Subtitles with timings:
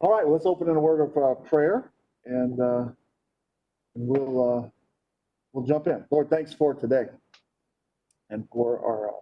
[0.00, 1.92] All right, let's open in a word of uh, prayer
[2.26, 2.84] and, uh,
[3.94, 4.68] and we'll, uh,
[5.52, 6.04] we'll jump in.
[6.10, 7.06] Lord, thanks for today
[8.30, 9.20] and for our uh,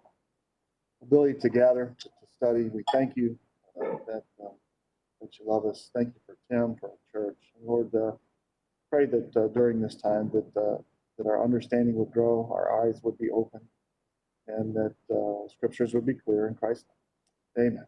[1.03, 2.63] ability to gather, to to study.
[2.73, 3.37] We thank you
[3.81, 4.49] uh, that, uh,
[5.21, 5.91] that you love us.
[5.95, 7.37] Thank you for Tim, for our church.
[7.63, 8.11] Lord, uh,
[8.91, 13.29] pray that during this time that, that our understanding would grow, our eyes would be
[13.31, 13.61] open,
[14.47, 14.95] and that
[15.51, 16.85] scriptures would be clear in Christ.
[17.59, 17.85] Amen.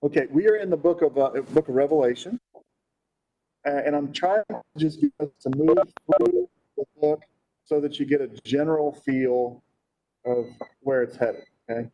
[0.00, 2.38] Okay, we are in the book of, uh, book of Revelation.
[3.66, 5.76] Uh, and I'm trying to just get us to move
[6.06, 7.22] through the book
[7.64, 9.60] so that you get a general feel
[10.24, 10.46] of
[10.80, 11.90] where it's headed, okay?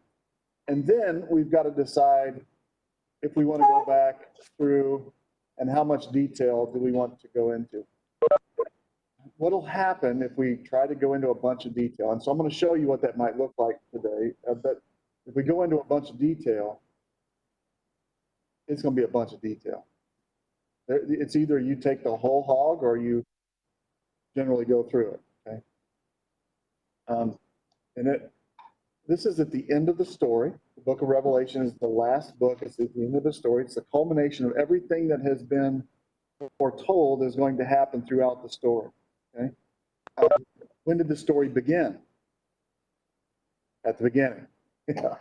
[0.68, 2.44] And then we've got to decide
[3.22, 5.10] if we want to go back through
[5.56, 7.86] and how much detail do we want to go into.
[9.38, 12.12] What'll happen if we try to go into a bunch of detail?
[12.12, 14.32] And so I'm going to show you what that might look like today.
[14.48, 14.82] Uh, But
[15.26, 16.80] if we go into a bunch of detail,
[18.68, 19.86] it's going to be a bunch of detail.
[20.88, 23.24] It's either you take the whole hog or you
[24.36, 25.60] generally go through it, okay?
[27.08, 27.38] Um,
[27.96, 28.30] And it,
[29.06, 30.52] this is at the end of the story.
[30.76, 32.58] The book of Revelation is the last book.
[32.62, 33.64] It's at the end of the story.
[33.64, 35.84] It's the culmination of everything that has been
[36.58, 38.90] foretold is going to happen throughout the story,
[39.36, 39.50] okay?
[40.18, 40.28] Uh,
[40.84, 41.98] When did the story begin?
[43.84, 44.46] At the beginning.
[44.88, 45.14] Yeah.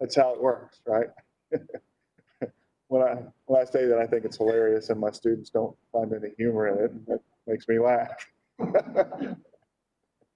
[0.00, 1.08] That's how it works, right?
[2.90, 3.14] when I
[3.46, 6.66] when I say that, I think it's hilarious, and my students don't find any humor
[6.66, 7.06] in it.
[7.06, 8.10] That makes me laugh.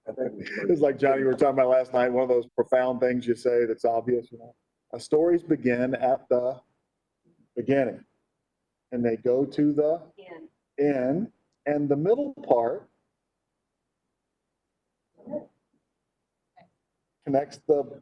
[0.07, 2.13] it's like Johnny, we were talking about last night.
[2.13, 4.31] One of those profound things you say that's obvious.
[4.31, 4.55] You know,
[4.97, 6.61] stories begin at the
[7.57, 7.99] beginning,
[8.93, 10.01] and they go to the
[10.79, 11.27] end,
[11.65, 12.87] and the middle part
[17.25, 18.01] connects the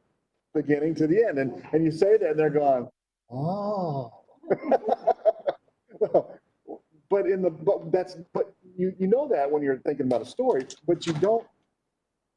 [0.54, 1.40] beginning to the end.
[1.40, 2.88] And and you say that, and they're going,
[3.32, 4.14] oh.
[6.00, 6.40] Well,
[7.10, 10.26] But in the, but that's, but you, you know that when you're thinking about a
[10.26, 11.46] story, but you don't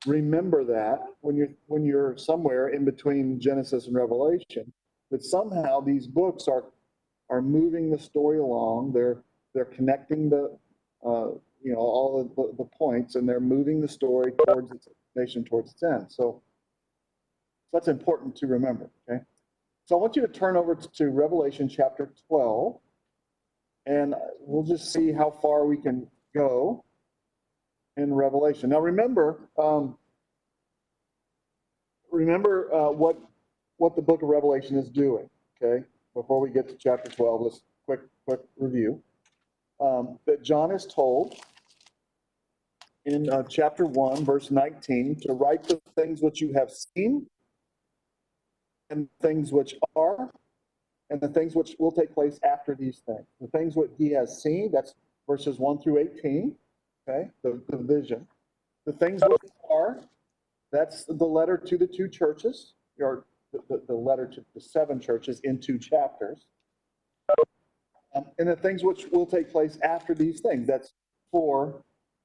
[0.06, 4.70] remember that when you're, when you're somewhere in between Genesis and Revelation,
[5.10, 6.64] that somehow these books are,
[7.30, 9.22] are moving the story along, they're,
[9.54, 10.58] they're connecting the,
[11.06, 11.28] uh,
[11.62, 15.72] you know, all the, the points, and they're moving the story towards its nation, towards
[15.72, 16.06] its end.
[16.10, 16.42] So
[17.72, 19.22] that's important to remember, okay?
[19.86, 22.80] So I want you to turn over to- Revelation chapter 12,
[23.86, 26.84] and we'll just see how far we can go
[27.96, 28.70] in Revelation.
[28.70, 29.96] Now, remember, um,
[32.10, 33.16] remember uh, what
[33.76, 35.30] what the book of Revelation is doing.
[35.62, 39.00] Okay, before we get to chapter 12, let's quick quick review.
[39.78, 41.38] Um, that John is told
[43.04, 47.28] in uh, chapter 1, verse 19, to write the things which you have seen
[48.90, 50.30] and things which are
[51.10, 53.26] and the things which will take place after these things.
[53.40, 54.94] The things what he has seen, that's
[55.26, 56.54] verses 1 through 18,
[57.08, 58.26] okay, the, the vision.
[58.84, 60.00] The things which are,
[60.72, 65.00] that's the letter to the two churches, or the, the, the letter to the seven
[65.00, 66.46] churches in two chapters.
[68.14, 70.92] Um, and the things which will take place after these things, that's
[71.30, 71.82] four,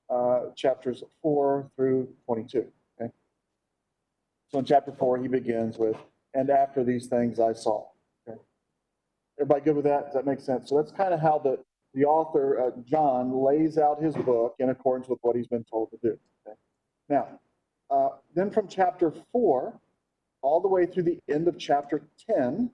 [0.09, 2.65] uh, chapters 4 through 22,
[2.99, 3.11] okay?
[4.49, 5.97] So in chapter 4, he begins with,
[6.33, 7.85] and after these things I saw.
[9.39, 10.05] Everybody good with that?
[10.05, 10.69] Does that make sense?
[10.69, 11.57] So that's kind of how the,
[11.93, 15.89] the author, uh, John, lays out his book in accordance with what he's been told
[15.91, 16.17] to do.
[16.47, 16.55] okay?
[17.09, 17.27] Now,
[17.89, 19.79] uh, then from chapter four,
[20.43, 22.71] all the way through the end of chapter 10,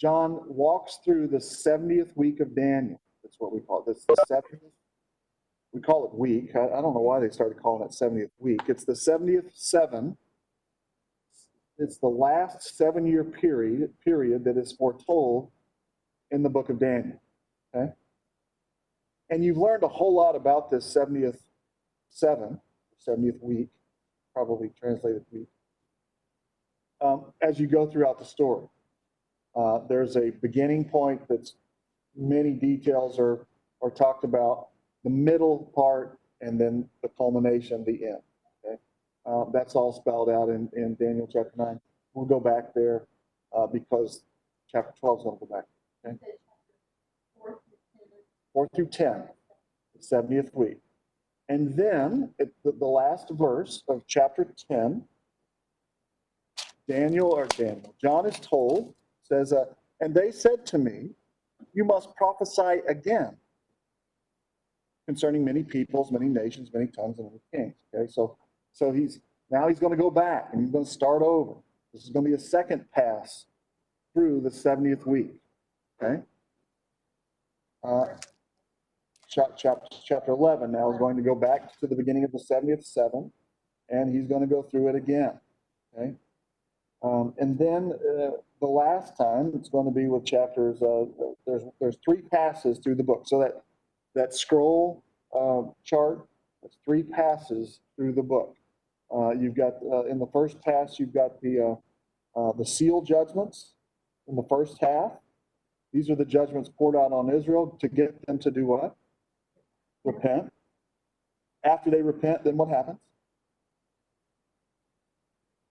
[0.00, 3.00] John walks through the 70th week of Daniel.
[3.22, 3.86] That's what we call it.
[3.86, 4.60] This the 70th.
[5.72, 6.56] We call it week.
[6.56, 8.62] I, I don't know why they started calling it 70th week.
[8.68, 10.16] It's the 70th seven
[11.78, 15.50] it's the last seven-year period, period that is foretold
[16.30, 17.20] in the book of Daniel,
[17.74, 17.92] okay?
[19.30, 21.38] And you've learned a whole lot about this 70th
[22.10, 22.60] seven,
[23.06, 23.68] 70th week,
[24.34, 25.48] probably translated week,
[27.00, 28.66] um, as you go throughout the story.
[29.54, 31.54] Uh, there's a beginning point that's
[32.16, 33.46] many details are,
[33.82, 34.68] are talked about,
[35.04, 38.22] the middle part, and then the culmination, the end.
[39.28, 41.78] Uh, That's all spelled out in, in Daniel chapter 9.
[42.14, 43.06] We'll go back there
[43.56, 44.22] uh, because
[44.70, 45.64] chapter 12 is going to go back.
[46.06, 47.58] Okay?
[48.54, 49.24] 4 through 10,
[49.94, 50.78] the 70th week.
[51.50, 55.02] And then the, the last verse of chapter 10,
[56.88, 59.66] Daniel, or Daniel, John is told, says, uh,
[60.00, 61.10] And they said to me,
[61.74, 63.36] You must prophesy again
[65.06, 67.74] concerning many peoples, many nations, many tongues, and many kings.
[67.94, 68.36] Okay, so
[68.78, 69.18] so he's
[69.50, 71.54] now he's going to go back and he's going to start over.
[71.92, 73.46] This is going to be a second pass
[74.14, 75.32] through the 70th week.
[76.00, 76.22] Okay?
[77.82, 78.04] Uh,
[79.28, 82.38] chap- chap- Chapter 11 now is going to go back to the beginning of the
[82.38, 83.32] 70th seven,
[83.88, 85.32] and he's going to go through it again.
[85.96, 86.14] Okay?
[87.02, 88.30] Um, And then uh,
[88.60, 91.06] the last time, it's going to be with chapters, uh,
[91.46, 93.22] there's, there's three passes through the book.
[93.26, 93.62] So that,
[94.14, 95.02] that scroll
[95.34, 96.26] uh, chart,
[96.62, 98.54] that's three passes through the book.
[99.14, 101.78] Uh, You've got, uh, in the first pass, you've got the,
[102.36, 103.74] uh, uh, the seal judgments
[104.26, 105.12] in the first half.
[105.92, 108.94] These are the judgments poured out on Israel to get them to do what?
[110.04, 110.52] Repent.
[111.64, 112.98] After they repent, then what happens?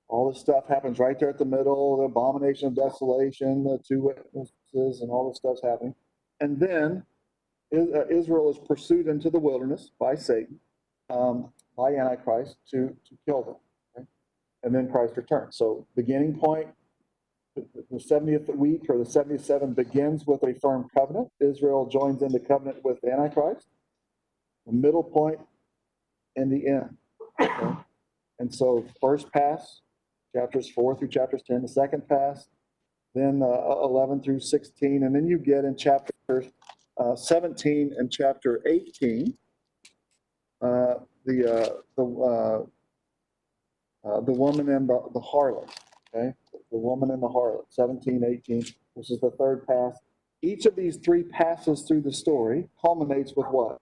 [0.10, 4.02] All this stuff happens right there at the middle, the abomination of desolation, the two
[4.02, 5.94] witnesses, and all this stuff's happening.
[6.40, 7.04] And then
[7.76, 10.60] uh, Israel is pursued into the wilderness by Satan,
[11.10, 13.56] um, by Antichrist to, to kill them.
[13.96, 14.08] okay?
[14.64, 15.56] And then Christ returns.
[15.58, 16.68] So beginning point,
[17.56, 21.30] the the 70th week or the 77 begins with a firm covenant.
[21.40, 23.68] Israel joins in the covenant with Antichrist.
[24.66, 25.40] The middle point
[26.36, 26.98] and the end.
[27.40, 27.82] okay?
[28.40, 29.82] And so first pass,
[30.36, 32.50] chapters four through chapters 10, the second pass,
[33.16, 36.46] then uh, 11 through 16, and then you get in chapters
[37.00, 39.34] uh, 17 and chapter 18,
[40.62, 40.94] uh,
[41.28, 42.04] the, uh, the,
[44.06, 45.70] uh, uh, the woman and the, the harlot,
[46.16, 46.34] okay?
[46.72, 48.66] The woman and the harlot, 17, 18,
[48.96, 49.98] this is the third pass.
[50.42, 53.78] Each of these three passes through the story culminates with what?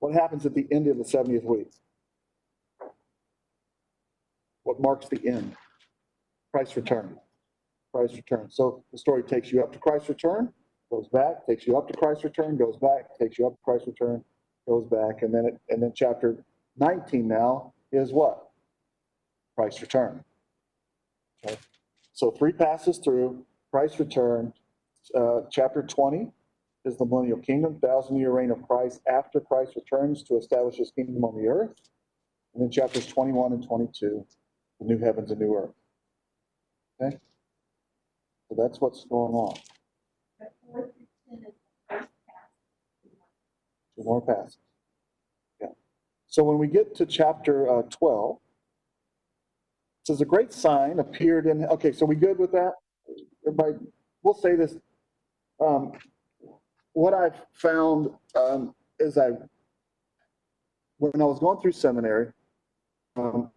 [0.00, 1.72] What happens at the end of the 70th week?
[4.64, 5.56] What marks the end?
[6.52, 7.16] Christ's return.
[7.94, 8.48] Christ's return.
[8.50, 10.52] So the story takes you up to Christ's return,
[10.90, 13.86] goes back, takes you up to Christ's return, goes back, takes you up to Christ's
[13.86, 14.22] return,
[14.70, 16.36] goes back, and then it, and then chapter
[16.78, 18.50] 19 now is what?
[19.56, 20.24] Christ's return.
[21.44, 21.56] Okay.
[22.12, 24.52] So three passes through, Christ's return.
[25.12, 26.30] Uh, chapter 20
[26.84, 30.92] is the millennial kingdom, thousand year reign of Christ after Christ returns to establish his
[30.92, 31.74] kingdom on the earth.
[32.54, 34.24] And then chapters 21 and 22,
[34.78, 35.74] the new heavens and new earth.
[37.02, 37.18] Okay?
[38.48, 39.58] So that's what's going on.
[40.38, 42.40] But four through ten is the first pass.
[44.04, 44.58] More passes.
[45.60, 45.68] Yeah.
[46.26, 51.64] So when we get to chapter uh, 12, it says a great sign appeared in,
[51.66, 52.72] okay, so we good with that?
[53.46, 53.76] Everybody,
[54.22, 54.76] we'll say this.
[55.60, 55.92] Um,
[56.92, 59.30] What I've found um, is I,
[60.98, 62.32] when I was going through seminary,
[63.16, 63.50] um,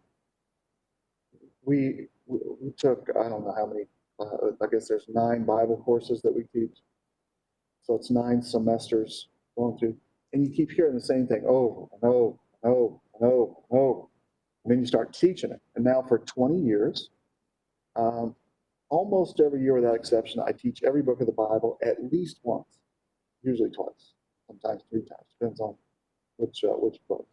[1.66, 3.86] we, we we took, I don't know how many,
[4.20, 6.78] uh, I guess there's nine Bible courses that we teach.
[7.82, 9.96] So it's nine semesters going through
[10.34, 13.80] and you keep hearing the same thing over and over and over and over and
[13.80, 14.02] over.
[14.66, 15.62] And then you start teaching it.
[15.76, 17.10] And now for 20 years,
[17.96, 18.36] um,
[18.90, 22.80] almost every year without exception, I teach every book of the Bible at least once,
[23.44, 24.14] usually twice,
[24.48, 25.76] sometimes three times, depends on
[26.38, 27.28] which, uh, which book.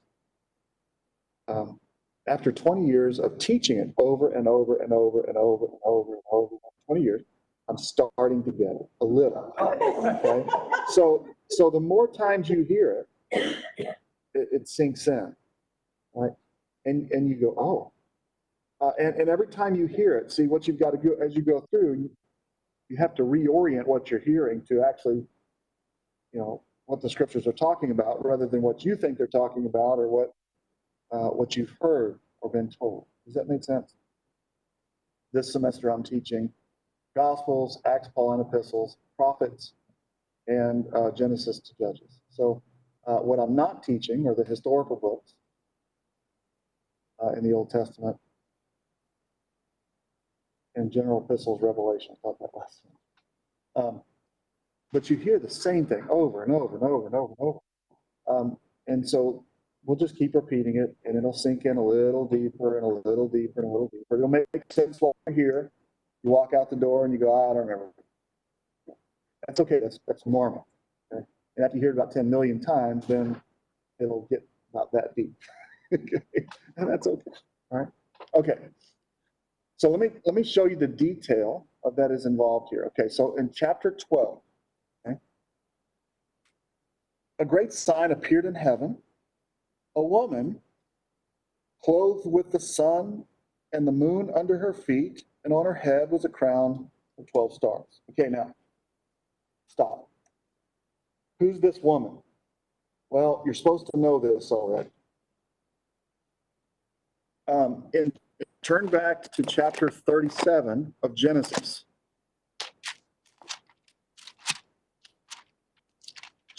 [1.49, 1.81] Um,
[2.27, 6.13] after 20 years of teaching it over and over and over and over and over
[6.13, 6.57] and over,
[6.87, 7.23] 20 years,
[7.69, 9.55] I'm starting to get it a little.
[9.59, 10.45] Okay?
[10.89, 13.57] So, so the more times you hear it,
[14.35, 15.35] it, it sinks in,
[16.15, 16.33] right?
[16.85, 17.93] And, and you go, oh.
[18.81, 21.35] Uh, and, and every time you hear it, see what you've got to go, as
[21.35, 22.11] you go through, you,
[22.89, 25.27] you have to reorient what you're hearing to actually,
[26.33, 29.67] you know, what the scriptures are talking about rather than what you think they're talking
[29.67, 30.35] about or what,
[31.13, 33.05] uh, what you've heard or been told.
[33.27, 33.95] Does that make sense?
[35.33, 36.51] This semester I'm teaching
[37.15, 39.75] Gospels, Acts, Paul, and Epistles, prophets,
[40.51, 42.21] and uh, Genesis to Judges.
[42.29, 42.63] So
[43.07, 45.35] uh, what I'm not teaching are the historical books
[47.23, 48.17] uh, in the Old Testament
[50.75, 52.17] and general epistles, Revelation.
[52.25, 53.85] I that last time.
[53.85, 54.03] Um,
[54.93, 57.59] but you hear the same thing over and over and over and over and over.
[58.29, 58.57] Um,
[58.89, 59.45] and so
[59.85, 63.29] we'll just keep repeating it, and it'll sink in a little deeper and a little
[63.29, 64.17] deeper and a little deeper.
[64.17, 65.73] It'll make sense while you're here.
[66.25, 67.93] You walk out the door and you go, "Ah, I don't remember.
[69.51, 69.81] That's okay.
[69.81, 70.69] That's, that's normal.
[71.13, 71.25] Okay?
[71.57, 73.35] And after you hear it about 10 million times, then
[73.99, 75.35] it'll get about that deep.
[75.93, 76.23] Okay?
[76.77, 77.33] And that's okay.
[77.73, 77.89] All right.
[78.37, 78.55] Okay.
[79.77, 82.89] So let me, let me show you the detail of that is involved here.
[82.97, 83.09] Okay.
[83.09, 84.41] So in chapter 12,
[85.05, 85.19] okay,
[87.41, 88.99] a great sign appeared in heaven,
[89.97, 90.61] a woman
[91.83, 93.25] clothed with the sun
[93.73, 96.89] and the moon under her feet, and on her head was a crown
[97.19, 98.01] of 12 stars.
[98.11, 98.55] Okay, now,
[99.71, 100.09] stop.
[101.39, 102.19] Who's this woman?
[103.11, 104.91] Well, you're supposed to know this already.
[107.49, 108.13] Um, and
[108.63, 111.85] turn back to chapter 37 of Genesis.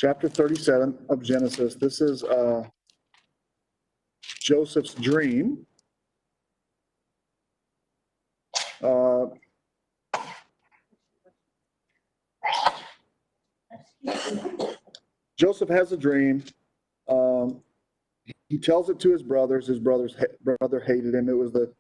[0.02, 1.76] chapter 37 of Genesis.
[1.76, 2.64] This is uh,
[4.40, 5.60] Joseph's dream.
[8.82, 9.28] Uh,
[15.38, 16.44] Joseph has a dream.
[17.10, 17.62] Um,
[18.50, 19.68] he tells it to his brothers.
[19.68, 21.30] His brothers brother hated him.
[21.30, 21.72] It was the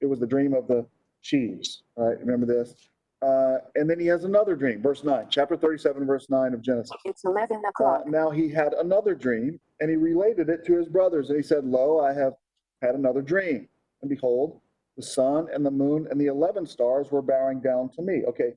[0.00, 0.86] it was the dream of the
[1.20, 1.82] sheaves.
[1.96, 2.18] Right?
[2.20, 2.88] Remember this?
[3.20, 4.80] Uh, and then he has another dream.
[4.80, 6.92] Verse nine, chapter thirty-seven, verse nine of Genesis.
[7.04, 8.06] It's 11 Uh, o'clock.
[8.06, 11.28] now he had another dream, and he related it to his brothers.
[11.30, 12.34] And he said, "Lo, I have
[12.80, 13.68] had another dream,
[14.02, 14.60] and behold,
[14.96, 18.54] the sun and the moon and the eleven stars were bowing down to me." Okay,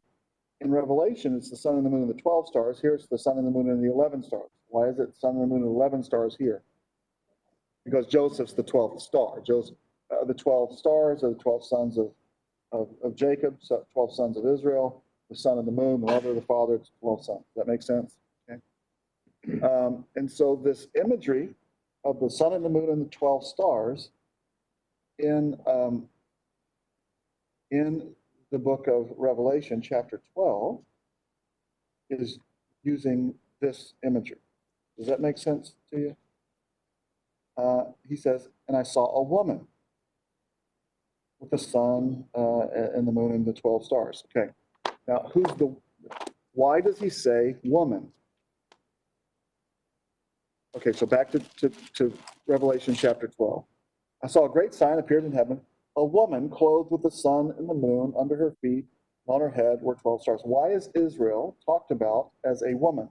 [0.61, 2.79] in Revelation, it's the sun and the moon and the twelve stars.
[2.79, 4.49] Here, it's the sun and the moon and the eleven stars.
[4.67, 6.61] Why is it sun and the moon and eleven stars here?
[7.83, 9.41] Because Joseph's the twelfth star.
[9.45, 9.75] Joseph,
[10.11, 12.11] uh, the twelve stars are the twelve sons of
[12.71, 15.03] of, of Jacob, so twelve sons of Israel.
[15.29, 17.43] The sun and the moon, the mother of the father, twelve sons.
[17.55, 18.15] Does that make sense?
[19.63, 21.49] Um, and so this imagery
[22.03, 24.11] of the sun and the moon and the 12 stars
[25.19, 26.07] in, um,
[27.71, 28.13] in
[28.51, 30.79] the book of Revelation, chapter 12,
[32.09, 32.39] is
[32.83, 34.37] using this imagery.
[34.97, 36.17] Does that make sense to you?
[37.57, 39.67] Uh, he says, and I saw a woman
[41.39, 44.23] with the sun uh, and the moon and the 12 stars.
[44.35, 44.51] Okay.
[45.07, 45.75] Now, who's the,
[46.53, 48.11] why does he say woman?
[50.75, 52.13] Okay, so back to, to, to
[52.47, 53.63] Revelation chapter 12.
[54.23, 55.61] I saw a great sign appeared in heaven,
[55.95, 58.85] a woman clothed with the sun and the moon under her feet,
[59.27, 60.41] and on her head were 12 stars.
[60.43, 63.09] Why is Israel talked about as a woman?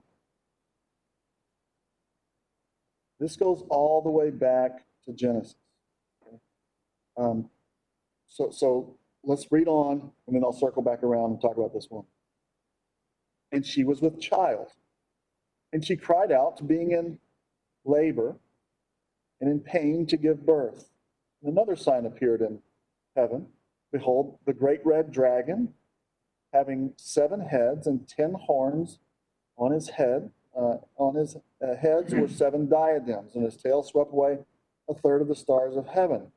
[3.19, 5.55] This goes all the way back to Genesis.
[7.17, 7.49] Um,
[8.27, 11.87] so, so let's read on, and then I'll circle back around and talk about this
[11.89, 12.05] one.
[13.51, 14.69] And she was with child,
[15.71, 17.19] and she cried out, to being in
[17.85, 18.37] labor
[19.39, 20.89] and in pain to give birth.
[21.43, 22.59] And another sign appeared in
[23.15, 23.47] heaven.
[23.91, 25.73] Behold, the great red dragon,
[26.53, 28.99] having seven heads and ten horns
[29.57, 30.31] on his head.
[30.57, 34.37] Uh, on his uh, heads were seven diadems, and his tail swept away
[34.89, 36.31] a third of the stars of heaven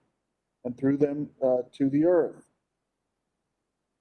[0.64, 2.44] and threw them uh, to the earth.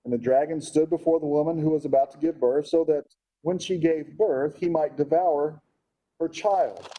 [0.06, 3.06] And the dragon stood before the woman who was about to give birth, so that
[3.42, 5.62] when she gave birth, he might devour
[6.20, 6.90] her child.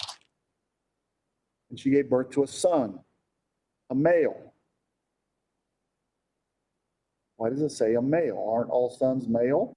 [1.71, 3.01] And she gave birth to a son,
[3.91, 4.54] a male.
[7.37, 8.45] Why does it say a male?
[8.53, 9.75] Aren't all sons male?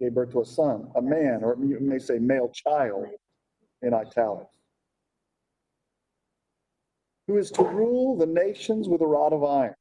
[0.00, 3.06] Gave birth to a son, a man, or you may say male child
[3.82, 4.54] in italics.
[7.26, 9.74] Who is to rule the nations with a rod of iron.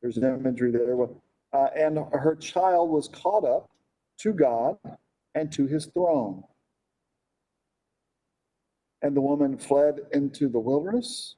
[0.00, 0.96] There's an imagery there.
[1.52, 3.68] Uh, and her child was caught up
[4.18, 4.76] to God
[5.34, 6.42] and to his throne.
[9.02, 11.36] And the woman fled into the wilderness,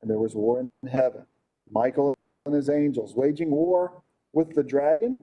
[0.00, 1.26] And there was war in heaven.
[1.70, 2.16] Michael
[2.46, 4.00] and his angels waging war
[4.32, 5.18] with the dragon.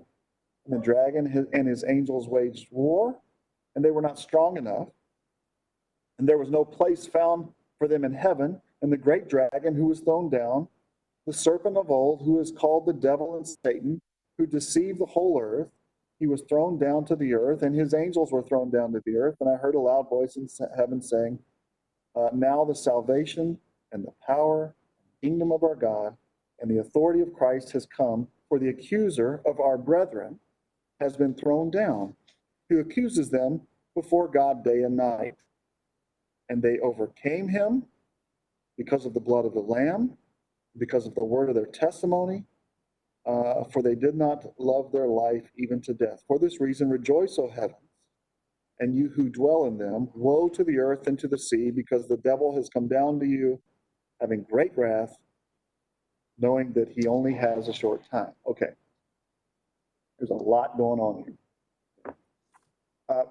[0.68, 3.20] And the dragon and his angels waged war,
[3.76, 4.90] and they were not strong enough.
[6.20, 7.48] And there was no place found
[7.80, 8.62] for them in heaven.
[8.84, 10.68] And the great dragon who was thrown down,
[11.26, 14.00] the serpent of old, who is called the devil and Satan,
[14.38, 15.70] who deceived the whole earth,
[16.20, 19.18] he was thrown down to the earth, and his angels were thrown down to the
[19.18, 19.36] earth.
[19.40, 21.40] And I heard a loud voice in heaven saying,
[22.16, 23.60] uh, Now the salvation
[23.92, 26.18] and the power, and kingdom of our God,
[26.60, 30.40] and the authority of Christ has come, for the accuser of our brethren
[31.00, 32.16] has been thrown down,
[32.70, 33.62] who accuses them
[33.94, 35.36] before God day and night.
[36.50, 37.84] And they overcame him
[38.78, 40.18] because of the blood of the Lamb,
[40.78, 42.46] because of the word of their testimony,
[43.28, 46.24] uh, for they did not love their life even to death.
[46.28, 47.76] For this reason, rejoice, O heavens,
[48.80, 50.10] and you who dwell in them.
[50.16, 53.26] Woe to the earth and to the sea, because the devil has come down to
[53.26, 53.60] you,
[54.22, 55.18] having great wrath,
[56.40, 58.32] knowing that he only has a short time.
[58.50, 58.72] Okay.
[60.18, 62.14] There's a lot going on here.
[63.10, 63.24] Uh,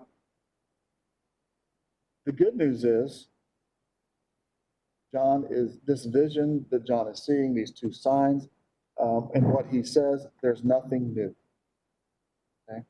[2.25, 3.29] the good news is,
[5.13, 8.49] John is this vision that John is seeing, these two signs,
[9.01, 11.35] um, and what he says, there's nothing new.
[12.71, 12.83] Okay?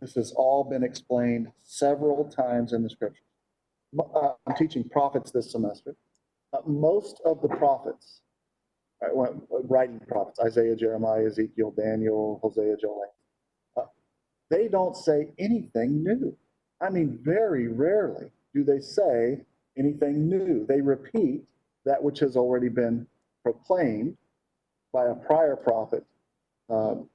[0.00, 3.22] This has all been explained several times in the scripture.
[3.98, 5.96] Uh, I'm teaching prophets this semester.
[6.52, 8.22] Uh, most of the prophets,
[9.02, 13.14] right, when- writing prophets, Isaiah, Jeremiah, Ezekiel, Daniel, Hosea, Joel,
[13.76, 13.86] uh,
[14.50, 16.36] they don't say anything new.
[16.80, 19.44] I mean, very rarely do they say
[19.78, 20.66] anything new.
[20.66, 21.44] They repeat
[21.84, 23.06] that which has already been
[23.44, 24.16] proclaimed
[24.92, 26.04] by a prior prophet
[26.68, 27.08] um,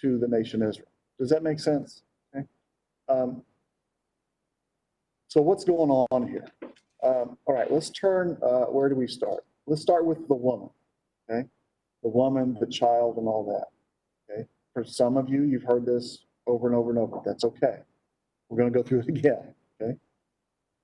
[0.00, 0.88] to the nation Israel.
[1.18, 2.02] Does that make sense?
[2.34, 2.46] Okay.
[3.08, 3.42] Um,
[5.28, 6.46] so what's going on here?
[7.02, 8.38] Um, all right, let's turn.
[8.42, 9.44] Uh, where do we start?
[9.66, 10.70] Let's start with the woman.
[11.28, 11.48] Okay,
[12.02, 14.32] the woman, the child, and all that.
[14.32, 14.46] Okay.
[14.72, 17.20] For some of you, you've heard this over and over and over.
[17.24, 17.78] That's okay.
[18.48, 19.54] We're going to go through it again.
[19.80, 19.96] Okay.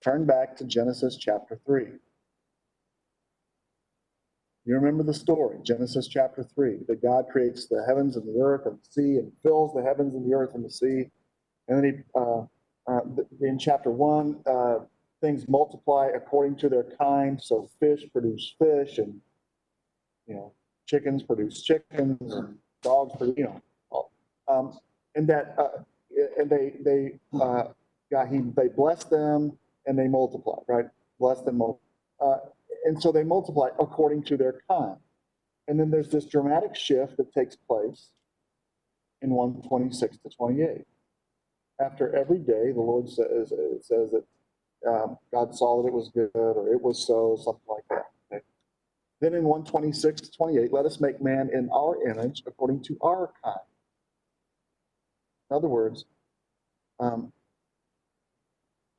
[0.03, 1.89] Turn back to Genesis chapter three.
[4.67, 8.67] You remember the story, Genesis chapter three, that God creates the heavens and the earth
[8.67, 11.11] and the sea and fills the heavens and the earth and the sea.
[11.69, 12.43] And then he, uh,
[12.87, 13.01] uh,
[13.41, 14.81] in chapter one, uh,
[15.23, 17.41] things multiply according to their kind.
[17.43, 19.21] So fish produce fish and,
[20.27, 20.53] you know,
[20.87, 23.63] chickens produce chickens and dogs produce, you know.
[24.49, 24.79] Um,
[25.15, 25.83] and that, uh,
[26.39, 27.65] and they, they, uh,
[28.11, 30.87] God, he, they bless them and they multiply, right?
[31.19, 31.81] Bless them, mul-
[32.21, 32.39] uh,
[32.85, 34.97] and so they multiply according to their kind.
[35.69, 38.11] And then there's this dramatic shift that takes place
[39.23, 40.87] in one twenty-six to twenty-eight.
[41.81, 44.25] After every day, the Lord says, it says that,
[44.89, 48.07] um, God saw that it was good, or it was so, something like that.
[48.33, 48.43] okay?
[49.21, 52.97] Then in one twenty-six to twenty-eight, let us make man in our image according to
[53.03, 53.57] our kind.
[55.51, 56.05] In other words,
[56.99, 57.33] um,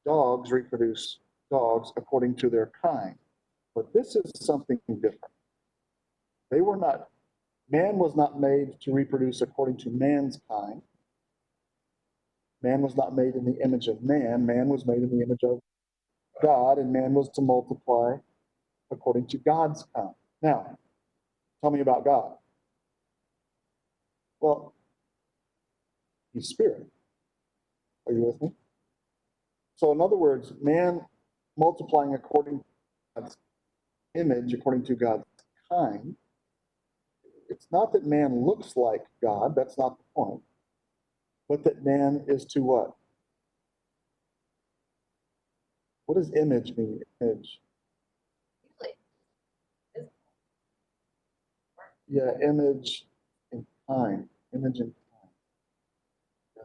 [0.06, 1.20] dogs reproduce
[1.50, 3.16] dogs according to their kind.
[3.76, 5.22] But this is something different.
[6.50, 7.08] They were not,
[7.70, 10.82] man was not made to reproduce according to man's kind.
[12.62, 14.46] Man was not made in the image of man.
[14.46, 15.60] Man was made in the image of
[16.42, 18.18] God, and man was to multiply
[18.92, 20.14] according to God's kind.
[20.42, 20.78] Now,
[21.62, 22.34] tell me about God.
[24.42, 24.74] Well,
[26.34, 26.88] he's spirit.
[28.08, 28.52] Are you with me?
[29.78, 31.02] So, in other words, man
[31.58, 32.66] multiplying according to
[33.16, 33.38] God's
[34.16, 35.26] image, according to God's
[35.70, 36.16] kind,
[37.50, 40.42] it's not that man looks like God, that's not the point,
[41.50, 42.96] but that man is to what?
[46.06, 47.02] What does image mean?
[47.22, 47.60] Image.
[52.08, 53.06] Yeah, image
[53.52, 54.28] and kind.
[54.54, 55.30] Image and kind.
[56.58, 56.64] Yeah.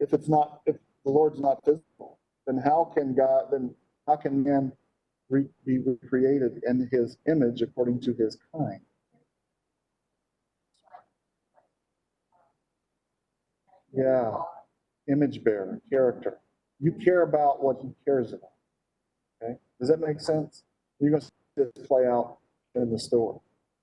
[0.00, 3.74] If it's not, if the Lord's not visible, then how can God, then
[4.06, 4.72] how can man
[5.30, 8.80] be recreated in his image according to his kind?
[13.92, 14.32] Yeah,
[15.08, 16.38] image bearer, character.
[16.80, 18.50] You care about what he cares about.
[19.42, 20.64] Okay, does that make sense?
[21.00, 22.38] You're going to see this play out
[22.74, 23.38] in the story.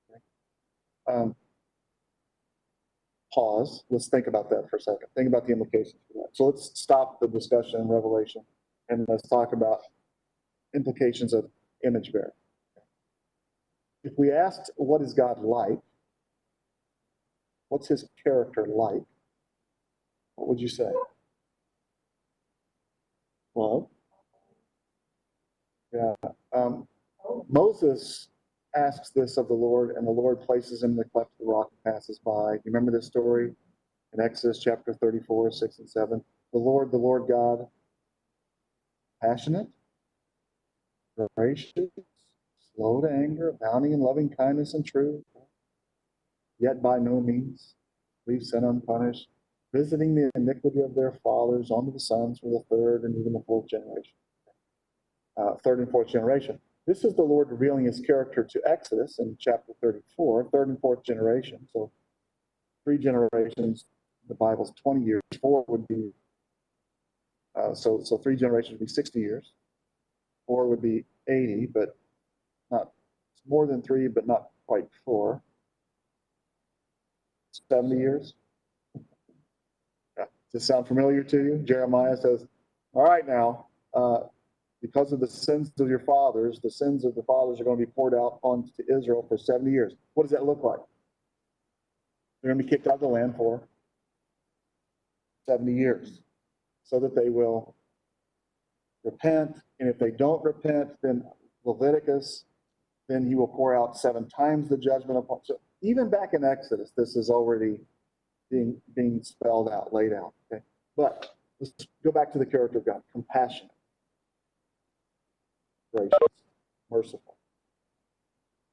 [0.09, 0.21] Okay?
[1.07, 1.35] Um,
[3.33, 3.83] pause.
[3.89, 5.07] Let's think about that for a second.
[5.15, 6.35] Think about the implications for that.
[6.35, 8.43] So let's stop the discussion in Revelation
[8.89, 9.79] and let's talk about
[10.75, 11.49] implications of
[11.85, 12.33] image bearer.
[14.03, 15.79] If we asked, what is God like?
[17.69, 19.03] What's his character like?
[20.35, 20.91] What would you say?
[23.55, 23.87] Love.
[25.93, 26.13] Yeah.
[26.53, 26.87] Um,
[27.49, 28.29] Moses
[28.75, 31.51] asks this of the Lord, and the Lord places him in the cleft of the
[31.51, 32.53] rock and passes by.
[32.53, 33.53] You remember this story
[34.13, 36.23] in Exodus chapter 34, 6 and 7?
[36.53, 37.67] The Lord, the Lord God,
[39.21, 39.67] passionate,
[41.35, 41.89] gracious,
[42.75, 45.23] slow to anger, abounding in loving kindness and truth,
[46.59, 47.75] yet by no means
[48.27, 49.29] leave sin unpunished,
[49.73, 53.43] visiting the iniquity of their fathers onto the sons for the third and even the
[53.45, 54.13] fourth generation.
[55.37, 56.59] Uh, third and fourth generation.
[56.87, 61.03] This is the Lord revealing his character to Exodus in chapter 34, third and fourth
[61.03, 61.67] generation.
[61.71, 61.91] So
[62.83, 63.85] three generations,
[64.27, 66.11] the Bible's 20 years, four would be,
[67.55, 69.53] uh, so, so three generations would be 60 years.
[70.51, 71.95] Four would be 80, but
[72.71, 72.91] not,
[73.47, 75.41] more than three, but not quite four.
[77.69, 78.33] 70 years.
[80.17, 80.25] Yeah.
[80.51, 81.57] Does sound familiar to you?
[81.63, 82.45] Jeremiah says,
[82.91, 84.23] all right now, uh,
[84.81, 87.85] because of the sins of your fathers, the sins of the fathers are going to
[87.85, 89.93] be poured out onto Israel for 70 years.
[90.15, 90.79] What does that look like?
[92.41, 93.63] They're going to be kicked out of the land for
[95.47, 96.19] 70 years
[96.83, 97.73] so that they will
[99.03, 99.55] repent.
[99.81, 101.23] And if they don't repent, then
[101.65, 102.45] Leviticus,
[103.09, 105.39] then he will pour out seven times the judgment upon.
[105.43, 107.79] So even back in Exodus, this is already
[108.51, 110.33] being, being spelled out, laid out.
[110.53, 110.63] Okay.
[110.95, 113.71] But let's go back to the character of God compassionate
[115.93, 116.11] gracious,
[116.89, 117.37] merciful.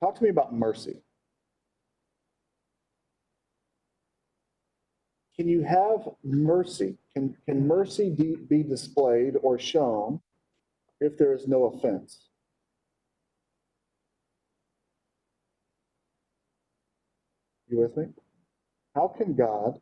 [0.01, 1.01] Talk to me about mercy.
[5.37, 6.99] Can you have mercy?
[7.15, 10.21] Can, can mercy be, be displayed or shown
[11.01, 12.29] if there is no offense.
[17.69, 18.07] You with me?
[18.95, 19.79] How can God,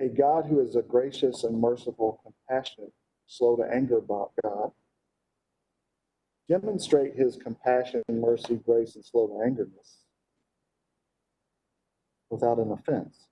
[0.00, 2.92] a God who is a gracious and merciful, compassionate,
[3.26, 4.70] slow to anger about God,
[6.48, 10.04] demonstrate his compassion, mercy, grace, and slow to angerness
[12.30, 13.26] without an offense?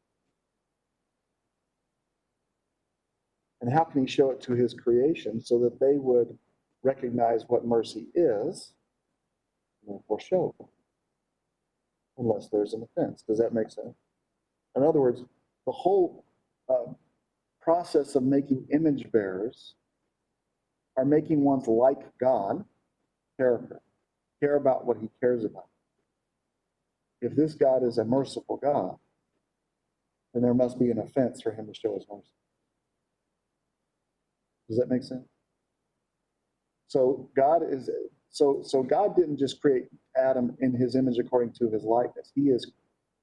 [3.60, 6.36] And how can he show it to his creation so that they would
[6.84, 8.72] recognize what mercy is
[9.86, 10.66] and therefore show it?
[12.18, 13.24] Unless there's an offense.
[13.26, 13.96] Does that make sense?
[14.76, 15.22] In other words,
[15.66, 16.24] the whole
[16.68, 16.92] uh,
[17.60, 19.74] process of making image bearers
[20.96, 22.64] are making ones like God,
[23.36, 23.80] character,
[24.40, 25.68] care about what he cares about.
[27.20, 28.96] If this God is a merciful God,
[30.32, 32.28] then there must be an offense for him to show his mercy.
[34.68, 35.26] Does that make sense?
[36.94, 37.90] So God is
[38.30, 42.30] so so God didn't just create Adam in his image according to his likeness.
[42.36, 42.70] He is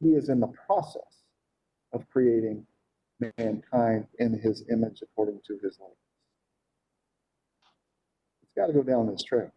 [0.02, 1.24] he is in the process
[1.94, 2.66] of creating
[3.38, 5.98] mankind in his image according to his likeness.
[8.44, 9.50] It's got to go down this trail.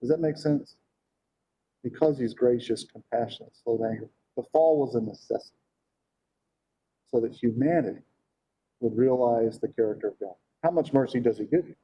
[0.00, 0.76] Does that make sense?
[1.84, 4.08] Because he's gracious, compassionate, slow to anger.
[4.38, 5.58] The fall was a necessity
[7.10, 8.00] so that humanity
[8.80, 10.36] would realize the character of God.
[10.62, 11.74] How much mercy does he give you?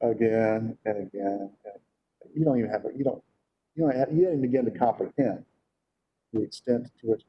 [0.00, 1.50] Again and again.
[1.64, 3.22] And you don't even have, you don't,
[3.74, 5.44] you don't, have- you don't even begin to comprehend
[6.32, 7.22] the extent to which.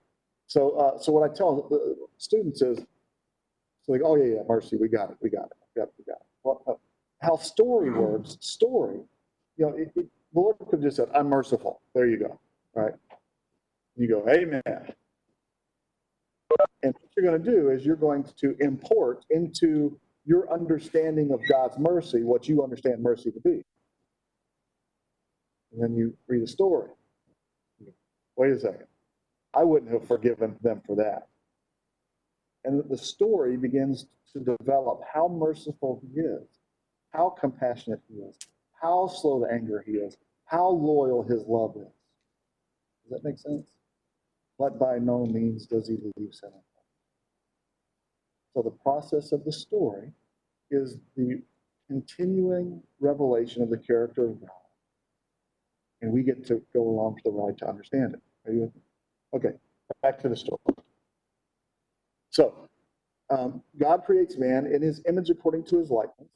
[0.48, 2.80] So, uh, so what I tell the students is,
[3.84, 6.18] so like, oh yeah, yeah, mercy, we got it, we got it, it, we got
[6.18, 6.26] it.
[6.44, 6.74] Well, uh,
[7.22, 9.00] how story works, story,
[9.58, 11.82] you know, it, it, the Lord could have just said, I'm merciful.
[11.96, 12.40] There you go,
[12.76, 12.94] right?
[13.96, 14.62] You go, amen.
[16.84, 21.40] And what you're going to do is you're going to import into your understanding of
[21.50, 23.64] God's mercy what you understand mercy to be.
[25.72, 26.90] And then you read a story.
[28.36, 28.88] Wait a second.
[29.54, 31.30] I wouldn't have forgiven them for that.
[32.66, 36.48] And the story begins to develop how merciful he is,
[37.12, 38.38] how compassionate he is,
[38.82, 41.94] how slow to anger he is, how loyal his love is.
[43.04, 43.66] Does that make sense?
[44.60, 46.67] But by no means does he leave sin untouched.
[48.58, 50.12] So the process of the story
[50.72, 51.44] is the
[51.88, 54.50] continuing revelation of the character of God.
[56.02, 58.50] And we get to go along for the ride to understand it.
[58.50, 58.74] Are you?
[59.36, 59.52] Okay,
[60.02, 60.58] back to the story.
[62.32, 62.68] So,
[63.30, 66.30] um, God creates man in his image according to his likeness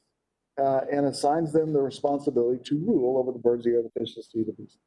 [0.62, 4.14] uh, and assigns them the responsibility to rule over the birds the air, the fish,
[4.14, 4.78] the sea, the beasts.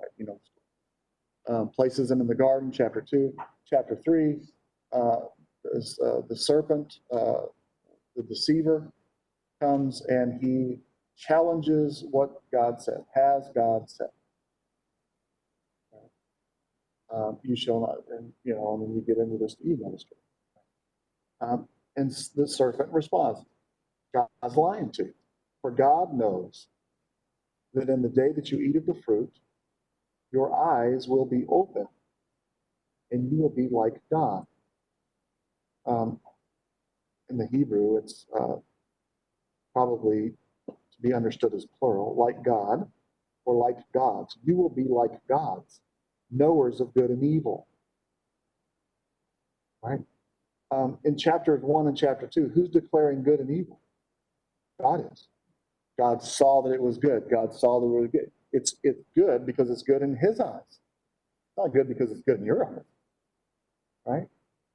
[0.00, 0.40] Right, you know,
[1.48, 3.34] um, places them in the garden, chapter two,
[3.68, 4.36] chapter three.
[4.92, 5.22] Uh,
[5.72, 7.42] is, uh, the serpent, uh,
[8.16, 8.92] the deceiver,
[9.60, 10.78] comes and he
[11.16, 13.04] challenges what God said.
[13.14, 14.08] Has God said?
[17.14, 20.16] Um, you shall not, and you know, and then you get into this Eve ministry.
[21.40, 23.40] Um, and the serpent responds,
[24.14, 25.14] God's lying to you.
[25.62, 26.68] For God knows
[27.74, 29.32] that in the day that you eat of the fruit,
[30.32, 31.86] your eyes will be open
[33.10, 34.46] and you will be like God.
[35.86, 36.20] Um,
[37.30, 38.56] in the Hebrew, it's uh,
[39.74, 40.32] probably
[40.68, 42.90] to be understood as plural, like God
[43.46, 44.38] or like gods.
[44.44, 45.80] You will be like gods,
[46.30, 47.66] knowers of good and evil.
[49.82, 50.00] Right?
[50.72, 53.80] Um, in chapter one and chapter two, who's declaring good and evil?
[54.80, 55.28] God is.
[55.98, 57.24] God saw that it was good.
[57.30, 58.30] God saw that it was good.
[58.52, 60.62] It's it's good because it's good in His eyes.
[60.70, 60.94] It's
[61.58, 62.84] not good because it's good in your eyes,
[64.06, 64.28] right?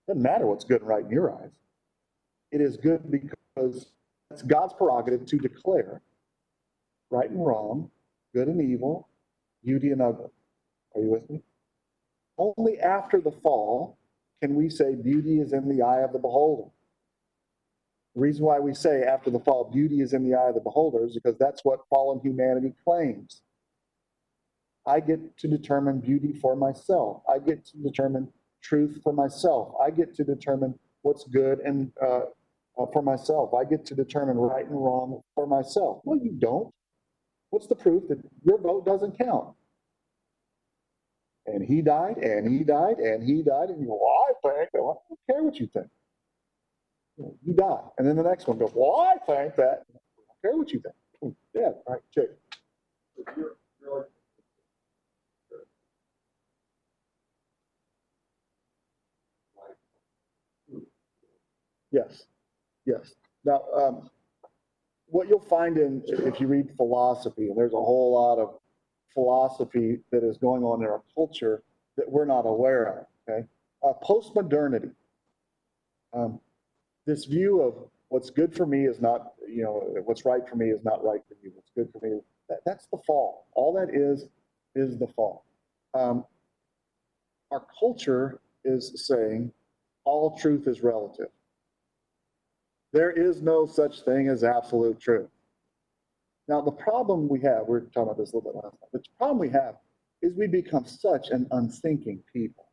[0.09, 1.51] Doesn't matter what's good and right in your eyes.
[2.51, 3.91] It is good because
[4.31, 6.01] it's God's prerogative to declare
[7.11, 7.91] right and wrong,
[8.33, 9.07] good and evil,
[9.63, 10.31] beauty and ugly.
[10.95, 11.43] Are you with me?
[12.39, 13.99] Only after the fall
[14.41, 16.71] can we say beauty is in the eye of the beholder.
[18.15, 20.61] The reason why we say after the fall, beauty is in the eye of the
[20.61, 23.43] beholder is because that's what fallen humanity claims.
[24.87, 27.21] I get to determine beauty for myself.
[27.29, 28.29] I get to determine
[28.61, 29.73] truth for myself.
[29.81, 32.21] I get to determine what's good and uh,
[32.77, 33.53] uh, for myself.
[33.53, 36.01] I get to determine right and wrong for myself.
[36.03, 36.73] Well, you don't.
[37.49, 39.55] What's the proof that your vote doesn't count?
[41.45, 44.69] And he died, and he died, and he died, and you go, well, I think,
[44.73, 45.87] well, I don't care what you think.
[47.17, 47.81] You die.
[47.97, 49.85] And then the next one goes, well, I think that.
[49.89, 51.35] I don't care what you think.
[51.53, 52.27] Yeah, right, check.
[61.91, 62.25] Yes,
[62.85, 63.13] yes.
[63.45, 64.09] Now, um,
[65.07, 68.59] what you'll find in, if you read philosophy, and there's a whole lot of
[69.13, 71.63] philosophy that is going on in our culture
[71.97, 73.47] that we're not aware of, okay?
[73.83, 74.91] Uh, postmodernity.
[76.13, 76.39] Um,
[77.05, 80.69] this view of what's good for me is not, you know, what's right for me
[80.69, 81.51] is not right for you.
[81.55, 83.47] What's good for me, that, that's the fall.
[83.53, 84.27] All that is,
[84.75, 85.45] is the fall.
[85.93, 86.23] Um,
[87.51, 89.51] our culture is saying
[90.05, 91.29] all truth is relative.
[92.91, 95.29] There is no such thing as absolute truth.
[96.47, 98.89] Now, the problem we have, we we're talking about this a little bit last time,
[98.91, 99.75] the problem we have
[100.21, 102.65] is we become such an unthinking people.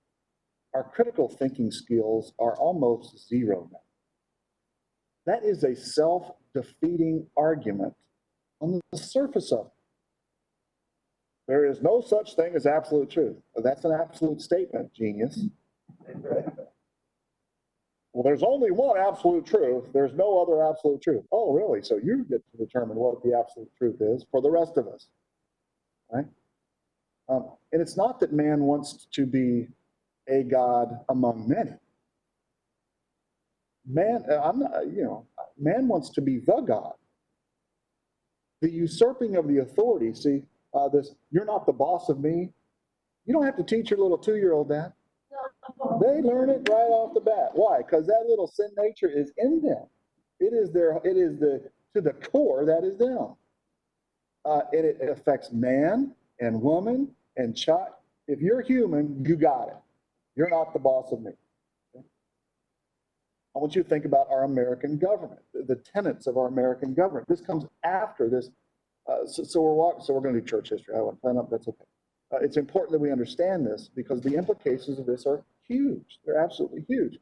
[0.74, 3.80] Our critical thinking skills are almost zero now.
[5.26, 7.94] That is a self-defeating argument
[8.60, 9.72] on the surface of it.
[11.48, 13.36] There is no such thing as absolute truth.
[13.62, 15.44] That's an absolute statement, genius.
[18.16, 19.84] Well, there's only one absolute truth.
[19.92, 21.22] There's no other absolute truth.
[21.32, 21.82] Oh, really?
[21.82, 25.08] So you get to determine what the absolute truth is for the rest of us,
[26.10, 26.24] right?
[27.28, 29.68] Um, and it's not that man wants to be
[30.30, 31.72] a God among many.
[33.86, 35.26] Man, uh, I'm not, you know,
[35.58, 36.94] man wants to be the God.
[38.62, 42.48] The usurping of the authority, see, uh, this, you're not the boss of me.
[43.26, 44.94] You don't have to teach your little two-year-old that.
[46.00, 47.50] They learn it right off the bat.
[47.54, 47.78] Why?
[47.78, 49.86] Because that little sin nature is in them.
[50.38, 53.34] It is their, it is the, to the core, that is them.
[54.44, 57.88] Uh, and it affects man and woman and child.
[58.28, 59.76] If you're human, you got it.
[60.36, 61.32] You're not the boss of me.
[61.96, 67.26] I want you to think about our American government, the, tenets of our American government.
[67.26, 68.50] This comes after this.
[69.08, 70.94] Uh, so, so we're walking, so we're going to do church history.
[70.94, 71.48] I want to plan up.
[71.50, 71.84] That's okay.
[72.34, 76.18] Uh, it's important that we understand this because the implications of this are huge.
[76.24, 77.18] They're absolutely huge.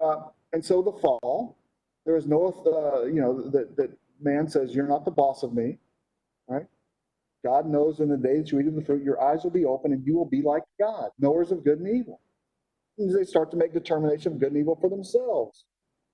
[0.00, 1.56] Uh, and so the fall,
[2.04, 5.52] there is no, uh, you know, that, that man says, You're not the boss of
[5.52, 5.78] me,
[6.48, 6.66] right?
[7.44, 9.64] God knows in the day that you eat of the fruit, your eyes will be
[9.64, 12.20] open and you will be like God, knowers of good and evil.
[12.98, 15.64] And they start to make determination of good and evil for themselves.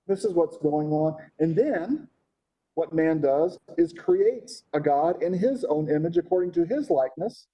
[0.07, 1.17] This is what's going on.
[1.37, 2.07] And then
[2.73, 7.47] what man does is creates a God in his own image according to his likeness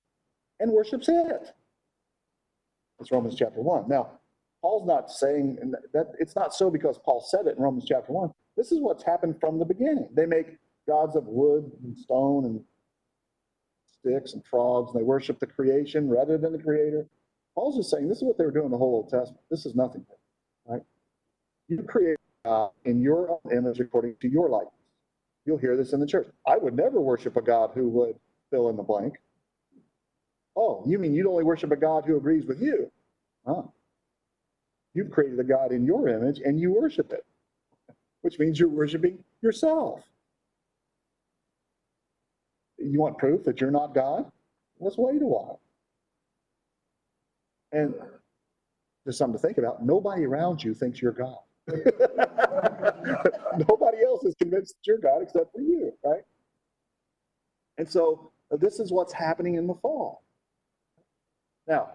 [0.60, 1.52] and worships it.
[3.00, 3.88] That's Romans chapter 1.
[3.90, 4.20] Now,
[4.62, 5.60] Paul's not saying
[5.94, 8.32] that it's not so because Paul said it in Romans chapter 1.
[8.58, 10.10] This is what's happened from the beginning.
[10.14, 12.64] They make gods of wood and stone and
[14.00, 17.08] sticks and frogs, and they worship the creation rather than the creator.
[17.54, 19.42] Paul's just saying this is what they were doing the whole Old Testament.
[19.50, 20.06] This is nothing
[20.68, 20.82] right?
[21.68, 24.74] You create God in your own image according to your likeness.
[25.46, 26.28] You'll hear this in the church.
[26.48, 28.16] I would never worship a God who would
[28.52, 29.16] fill in the blank.
[30.56, 32.92] Oh, you mean you'd only worship a God who agrees with you?
[33.46, 33.64] Huh.
[34.94, 37.26] You've created a God in your image and you worship it,
[38.22, 40.02] which means you're worshiping yourself.
[42.78, 44.32] You want proof that you're not God?
[44.80, 45.60] Let's wait a while.
[47.72, 47.94] And
[49.04, 49.86] there's something to think about.
[49.86, 51.38] Nobody around you thinks you're God.
[53.68, 56.24] Nobody else is convinced that you're God except for you, right?
[57.78, 60.24] And so this is what's happening in the fall.
[61.68, 61.90] Now,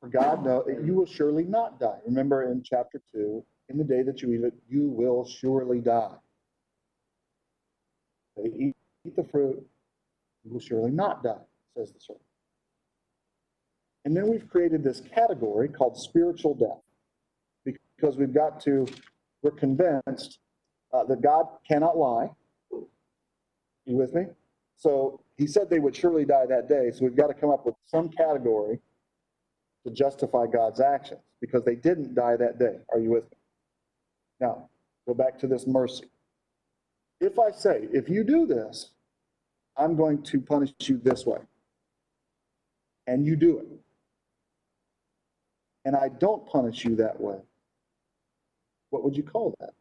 [0.00, 1.98] for God, no, you will surely not die.
[2.06, 6.14] Remember in chapter 2, in the day that you eat it, you will surely die.
[8.36, 9.64] They eat, eat the fruit,
[10.44, 11.44] you will surely not die,
[11.76, 12.24] says the serpent.
[14.06, 16.80] And then we've created this category called spiritual death
[17.64, 18.86] because we've got to,
[19.42, 20.38] we're convinced
[20.92, 22.30] uh, that God cannot lie.
[23.84, 24.26] You with me?
[24.80, 26.90] So he said they would surely die that day.
[26.90, 28.80] So we've got to come up with some category
[29.86, 32.78] to justify God's actions because they didn't die that day.
[32.90, 33.36] Are you with me?
[34.40, 34.70] Now,
[35.06, 36.06] go back to this mercy.
[37.20, 38.90] If I say, if you do this,
[39.76, 41.38] I'm going to punish you this way,
[43.06, 43.66] and you do it,
[45.84, 47.36] and I don't punish you that way,
[48.88, 49.74] what would you call that?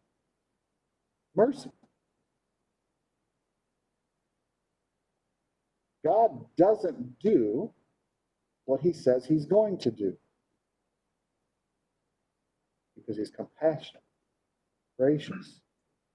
[1.35, 1.71] Mercy.
[6.05, 7.71] God doesn't do
[8.65, 10.15] what he says he's going to do
[12.95, 14.03] because he's compassionate,
[14.97, 15.61] gracious,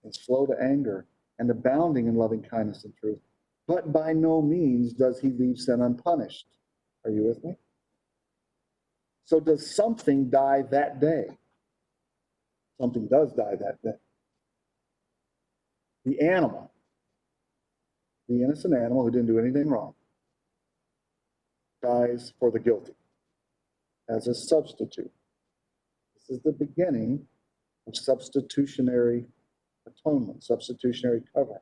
[0.04, 1.06] and slow to anger,
[1.38, 3.18] and abounding in loving kindness and truth.
[3.66, 6.46] But by no means does he leave sin unpunished.
[7.04, 7.56] Are you with me?
[9.24, 11.26] So, does something die that day?
[12.80, 13.96] Something does die that day.
[16.04, 16.70] The animal,
[18.28, 19.94] the innocent animal who didn't do anything wrong,
[21.82, 22.94] dies for the guilty
[24.08, 25.10] as a substitute.
[26.16, 27.26] This is the beginning
[27.86, 29.26] of substitutionary
[29.86, 31.60] atonement, substitutionary covering,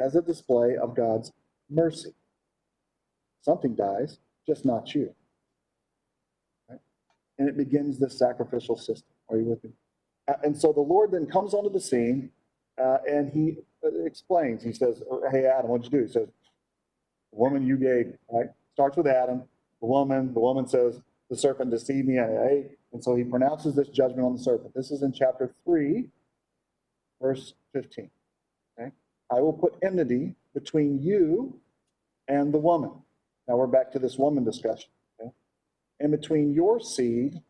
[0.00, 1.32] as a display of God's
[1.70, 2.14] mercy.
[3.42, 5.14] Something dies, just not you.
[6.68, 6.80] Right?
[7.38, 9.10] And it begins this sacrificial system.
[9.28, 9.70] Are you with me?
[10.28, 12.30] Uh, And so the Lord then comes onto the scene
[12.82, 13.58] uh, and he
[14.04, 14.62] explains.
[14.62, 16.06] He says, Hey, Adam, what'd you do?
[16.06, 16.28] He says,
[17.32, 18.50] The woman you gave, right?
[18.72, 19.44] Starts with Adam,
[19.80, 20.32] the woman.
[20.32, 22.70] The woman says, The serpent deceived me and.
[22.92, 24.74] And so he pronounces this judgment on the serpent.
[24.74, 26.08] This is in chapter 3,
[27.20, 28.10] verse 15.
[28.78, 28.90] Okay?
[29.30, 31.58] I will put enmity between you
[32.28, 32.92] and the woman.
[33.48, 34.90] Now we're back to this woman discussion.
[35.20, 35.30] Okay?
[36.00, 37.40] And between your seed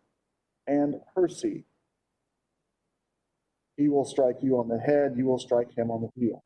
[0.67, 1.65] and her seed.
[3.77, 6.43] He will strike you on the head, you will strike him on the heel.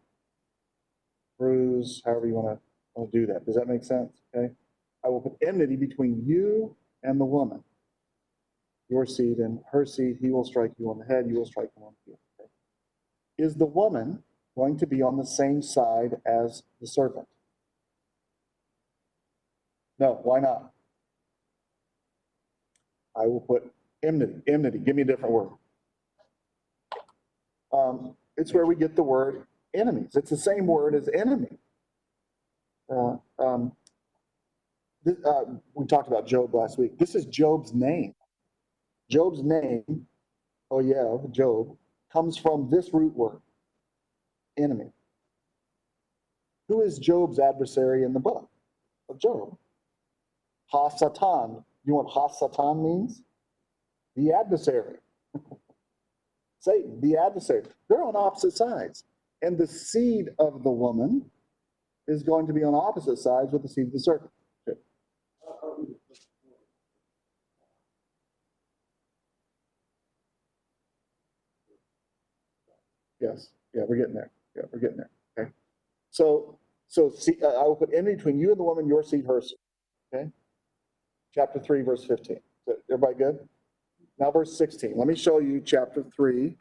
[1.38, 3.44] Bruise, however you want to, do that.
[3.44, 4.22] Does that make sense?
[4.34, 4.52] Okay?
[5.04, 7.62] I will put enmity between you and the woman.
[8.88, 11.70] Your seed and her seed, he will strike you on the head, you will strike
[11.76, 12.18] him on the heel.
[12.40, 12.48] Okay?
[13.38, 14.22] Is the woman
[14.56, 17.28] going to be on the same side as the serpent?
[19.98, 20.72] No, why not?
[23.14, 23.70] I will put
[24.02, 25.48] enmity, enmity, give me a different word.
[27.72, 30.10] Um, it's where we get the word enemies.
[30.14, 31.58] It's the same word as enemy.
[32.90, 33.72] Uh, um,
[35.04, 36.98] this, uh, we talked about Job last week.
[36.98, 38.14] This is Job's name.
[39.10, 40.06] Job's name,
[40.70, 41.76] oh yeah, Job,
[42.12, 43.40] comes from this root word,
[44.58, 44.90] enemy.
[46.68, 48.48] Who is Job's adversary in the book
[49.08, 49.56] of Job?
[50.68, 51.64] Ha-Satan.
[51.84, 53.22] You know what Ha-Satan means?
[54.16, 54.96] The adversary.
[56.66, 57.62] Satan, the adversary.
[57.88, 59.04] They're on opposite sides.
[59.42, 61.30] And the seed of the woman
[62.08, 64.30] is going to be on opposite sides with the seed of the serpent.
[73.18, 74.30] Yes, yeah, we're getting there.
[74.54, 75.10] Yeah, we're getting there.
[75.38, 75.50] Okay.
[76.10, 79.24] So, so see, uh, I will put in between you and the woman, your seed,
[79.26, 79.58] her seed.
[80.12, 80.30] Okay.
[81.34, 82.40] Chapter three, verse fifteen.
[82.68, 83.48] Is Everybody good?
[84.18, 84.94] Now verse sixteen.
[84.96, 86.56] Let me show you chapter three,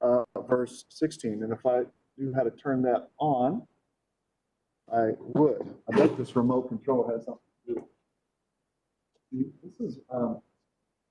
[0.00, 1.42] uh, verse sixteen.
[1.42, 1.82] And if I
[2.16, 3.66] knew how to turn that on,
[4.92, 5.74] I would.
[5.92, 7.84] I bet this remote control has something to do.
[9.32, 9.78] with it.
[9.78, 10.40] This is, um,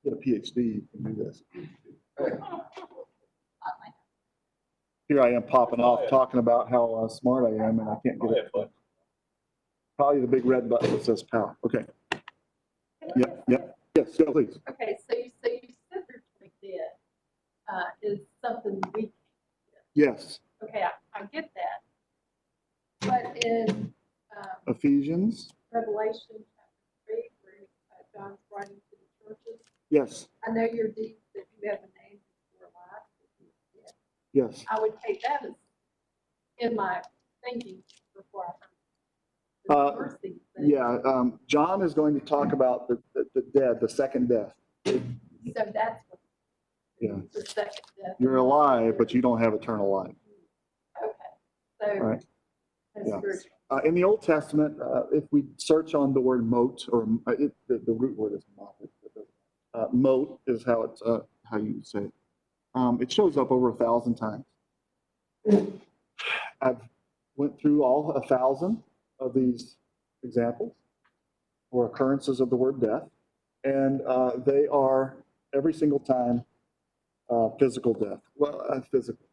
[0.03, 1.43] get a PhD, you can do this.
[5.07, 8.19] Here I am popping off, talking about how uh, smart I am, and I can't
[8.19, 8.51] get it.
[9.97, 11.55] Probably the big red button that says power.
[11.63, 11.85] Okay.
[13.15, 13.77] Yep, yep.
[13.95, 14.57] Yes, go please.
[14.69, 16.81] Okay, so you, so you spiritually did,
[17.71, 19.13] uh, is something we can't
[19.93, 20.67] Yes, do.
[20.67, 21.81] Okay, I, I get that.
[23.01, 23.93] But in,
[24.37, 27.53] um, Ephesians, Revelation chapter three, where
[27.91, 32.09] uh, John's writing to the churches, yes, I know your deeds that you have a
[32.09, 32.19] name
[32.51, 33.03] before life.
[33.21, 33.47] that you
[33.81, 33.93] did.
[34.33, 34.65] yes.
[34.69, 35.51] I would take that as
[36.59, 37.01] in my
[37.43, 37.83] thinking
[38.15, 39.77] before I heard.
[39.77, 40.69] Uh, the mercy thing.
[40.69, 44.53] Yeah, um, John is going to talk about the, the, the dead, the second death.
[44.85, 45.01] So
[45.73, 46.04] that's.
[46.99, 47.15] Yeah.
[47.33, 48.15] The second death.
[48.19, 50.15] You're alive, but you don't have eternal life.
[51.03, 52.03] Okay, so.
[52.03, 52.25] Right.
[52.95, 53.17] that's Yeah.
[53.19, 53.51] spiritual.
[53.71, 57.31] Uh, in the Old Testament, uh, if we search on the word moat, or uh,
[57.31, 58.75] it, the, the root word is mot,
[59.73, 62.11] uh, moat is how it's, uh, how you say it.
[62.75, 64.45] Um, it shows up over a thousand times.
[66.61, 66.77] I've
[67.35, 68.81] went through all a thousand
[69.19, 69.77] of these
[70.23, 70.73] examples
[71.71, 73.03] or occurrences of the word death,
[73.63, 75.17] and uh, they are
[75.53, 76.43] every single time
[77.29, 78.19] uh, physical death.
[78.35, 79.25] Well, uh, physical.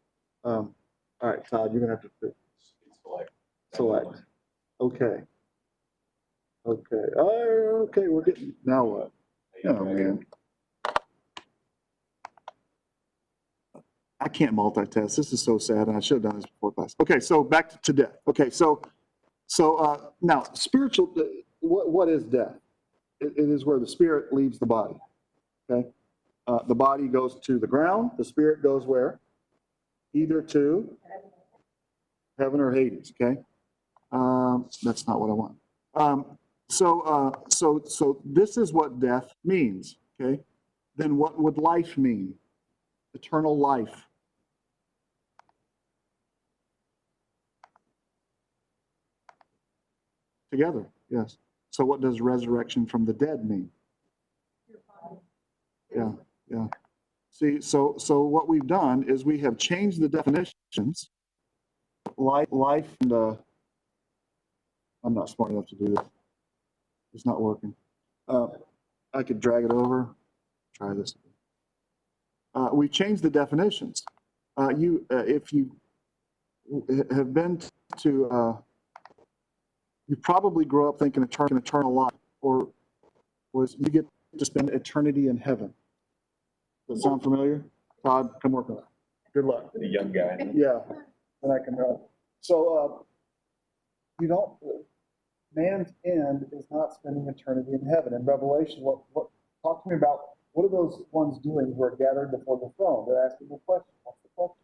[0.43, 0.73] Um,
[1.21, 2.33] all right, Todd, you're gonna have to
[3.01, 3.29] select.
[3.73, 4.23] select.
[4.81, 5.21] Okay.
[6.65, 9.11] Okay, uh, okay, we're getting, now what?
[9.65, 10.25] Oh, man.
[14.21, 15.17] I can't multitask.
[15.17, 16.95] This is so sad, and I should have done this before class.
[17.01, 18.17] Okay, so back to- to death.
[18.29, 18.81] Okay, so,
[19.47, 21.13] so, uh, now, spiritual,
[21.59, 22.55] what, what is death?
[23.19, 24.95] It, it is where the spirit leaves the body,
[25.69, 25.89] okay?
[26.45, 29.19] Uh, the body goes to the ground, the spirit goes where?
[30.13, 30.97] Either to
[32.37, 33.39] heaven or Hades, okay?
[34.11, 35.55] Um, that's not what I want.
[35.95, 36.37] Um,
[36.69, 40.41] so, uh, so, so this is what death means, okay?
[40.97, 42.33] Then what would life mean?
[43.13, 44.07] Eternal life.
[50.51, 51.37] Together, yes.
[51.71, 53.69] So what does resurrection from the dead mean?
[54.69, 55.21] Your body.
[55.95, 56.11] Yeah,
[56.53, 56.67] yeah.
[57.31, 61.09] See, so, so what we've done is we have changed the definitions.
[62.17, 63.35] Life, life, and, uh,
[65.03, 66.05] I'm not smart enough to do this.
[67.13, 67.73] It's not working.
[68.27, 68.47] Uh,
[69.13, 70.09] I could drag it over,
[70.77, 71.15] try this.
[72.55, 74.03] Uh, we changed the definitions.
[74.57, 75.75] Uh, you, uh, if you
[77.11, 77.59] have been
[77.97, 78.57] to, uh,
[80.07, 82.67] you probably grew up thinking eternal, eternal life, or
[83.53, 84.05] was you get
[84.37, 85.73] to spend eternity in heaven.
[86.87, 87.63] Does that sound familiar?
[88.05, 88.87] Todd, come work on that.
[89.33, 89.71] Good luck.
[89.73, 90.37] The young guy.
[90.53, 90.79] Yeah,
[91.41, 91.97] and I can, uh,
[92.41, 93.03] so, uh,
[94.21, 94.51] you don't,
[95.55, 98.13] man's end is not spending eternity in heaven.
[98.13, 99.27] In Revelation, what, what,
[99.63, 100.19] talk to me about,
[100.51, 103.05] what are those ones doing who are gathered before the throne?
[103.07, 104.63] They're asking the question, what's the question?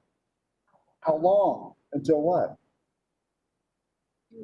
[1.01, 1.73] How long?
[1.93, 2.57] Until what?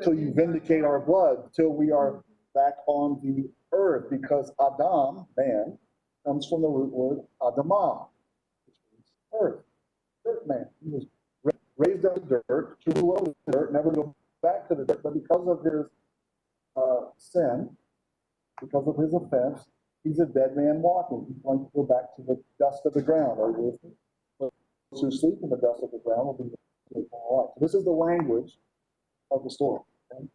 [0.03, 2.23] Till you vindicate our blood, till we are
[2.55, 5.77] back on the earth, because Adam, man,
[6.25, 8.07] comes from the root word Adamah,
[8.65, 9.63] which means earth,
[10.25, 10.65] earth man.
[10.83, 11.05] He was
[11.77, 15.13] raised out of dirt, to below the dirt, never go back to the dirt, but
[15.13, 15.85] because of his
[16.77, 17.69] uh, sin,
[18.61, 19.67] because of his offense,
[20.03, 21.25] he's a dead man walking.
[21.27, 23.39] He's going to go back to the dust of the ground.
[23.39, 23.91] Are you with me?
[24.39, 24.51] Those
[25.01, 26.55] who sleep in the dust of the ground will be
[26.93, 27.49] taken alive.
[27.55, 28.57] So this is the language
[29.31, 29.81] of the story.
[30.13, 30.25] okay?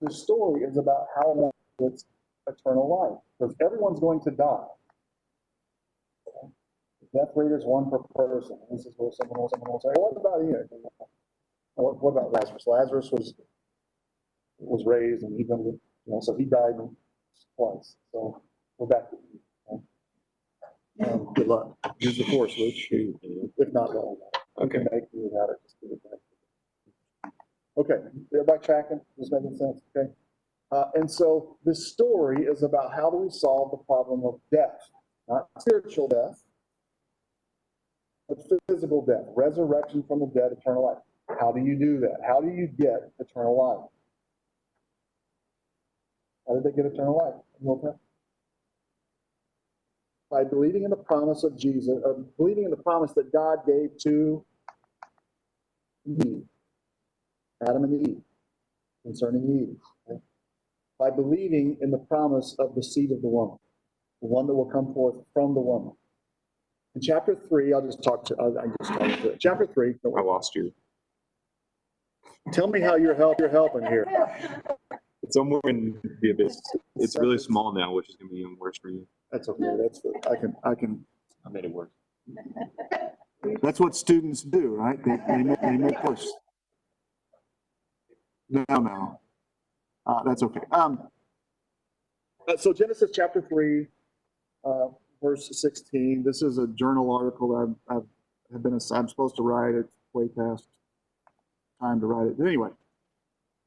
[0.00, 2.04] The story is about how one gets
[2.48, 4.66] eternal life, because everyone's going to die.
[7.14, 8.58] Death rate is one per person.
[8.72, 10.66] This is where someone will, someone will say, what about Enoch?
[11.76, 12.64] What, what about Lazarus?
[12.66, 13.34] Lazarus was,
[14.58, 16.74] was raised and he, you know, so he died
[17.56, 17.96] twice.
[18.10, 18.42] So
[18.78, 19.82] we're back to Enoch.
[21.00, 21.12] okay?
[21.12, 21.76] Um, good luck.
[21.98, 22.74] Use the force, Luke.
[23.58, 24.18] If not, don't.
[24.58, 24.78] Okay.
[24.78, 26.20] Make me without it, just give it back.
[27.76, 27.94] Okay,
[28.32, 29.00] everybody tracking?
[29.18, 29.80] This making sense?
[29.96, 30.10] Okay.
[30.70, 34.78] Uh, and so this story is about how do we solve the problem of death,
[35.28, 36.43] not spiritual death,
[38.28, 40.98] but physical death, resurrection from the dead, eternal life.
[41.40, 42.18] How do you do that?
[42.26, 43.88] How do you get eternal life?
[46.46, 47.34] How did they get eternal life?
[47.52, 47.96] Testament?
[50.30, 53.96] By believing in the promise of Jesus, or believing in the promise that God gave
[54.00, 54.44] to
[56.06, 56.42] Eve,
[57.62, 58.22] Adam and Eve,
[59.04, 59.76] concerning Eve.
[60.10, 60.20] okay?
[60.98, 63.58] By believing in the promise of the seed of the woman,
[64.20, 65.92] the one that will come forth from the woman.
[66.94, 69.36] In chapter three, I'll just talk to, I'll, I'll just talk to.
[69.38, 70.72] Chapter three, I lost you.
[72.52, 74.06] tell me how you're help, you're helping here.
[75.22, 76.60] It's somewhere in the abyss.
[76.96, 79.06] It's really small now, which is gonna be even worse for you.
[79.32, 81.04] That's okay, that's, I can, I can,
[81.44, 81.90] I made it worse.
[83.60, 85.02] that's what students do, right?
[85.04, 86.24] They, they make, they make push.
[88.48, 89.20] No, no.
[90.06, 90.60] Uh, that's okay.
[90.70, 91.08] Um,
[92.46, 93.88] uh, so Genesis chapter three,
[94.64, 94.88] uh,
[95.24, 98.06] verse sixteen, this is a journal article that I've, I've,
[98.52, 100.68] have been, I'm supposed to write it way past
[101.80, 102.38] time to write it.
[102.38, 102.68] But anyway,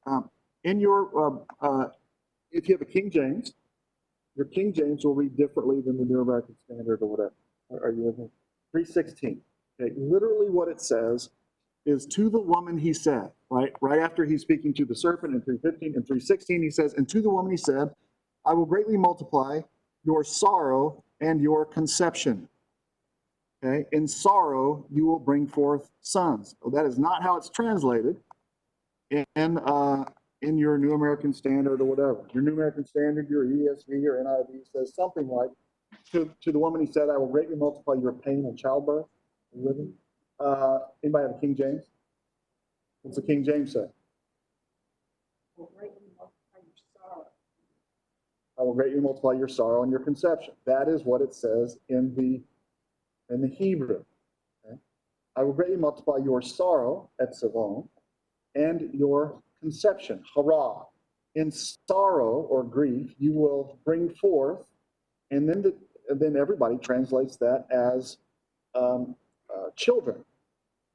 [0.05, 0.30] um,
[0.64, 0.99] in your,
[1.62, 1.88] uh, uh,
[2.51, 3.53] if you have a King James,
[4.36, 7.34] your King James will read differently than the New American Standard or whatever.
[7.84, 8.30] Are you with me?
[8.72, 9.41] Three sixteen.
[9.82, 11.30] Okay, literally what it says
[11.86, 13.74] is to the woman he said, right?
[13.82, 16.93] Right after he's speaking to the serpent in three fifteen and three sixteen, he says,
[16.93, 17.89] and to the woman he said,
[18.45, 19.62] I will greatly multiply
[20.05, 22.47] your sorrow and your conception.
[23.63, 26.55] Okay, in sorrow you will bring forth sons.
[26.61, 28.18] Well, that is not how it's translated
[29.09, 30.05] in, uh,
[30.41, 32.28] in your New American Standard or whatever.
[32.34, 35.49] Your New American Standard, your ESV or NIV says something like,
[36.11, 39.05] to, to the woman he said, I will greatly multiply your pain and childbirth.
[39.55, 39.93] You?
[40.39, 41.84] Uh, anybody have a King James?
[43.01, 43.86] What's the King James say?
[48.60, 50.53] I will greatly multiply your sorrow and your conception.
[50.66, 52.41] That is what it says in the,
[53.34, 54.03] in the Hebrew.
[54.66, 54.78] okay?
[55.36, 57.88] I will greatly multiply your sorrow, etzavon,
[58.55, 60.86] and your conception, hara.
[61.36, 64.66] In sorrow or grief, you will bring forth,
[65.30, 65.76] and then the,
[66.16, 68.18] then everybody translates that as
[68.74, 69.16] um,
[69.53, 70.24] uh, children.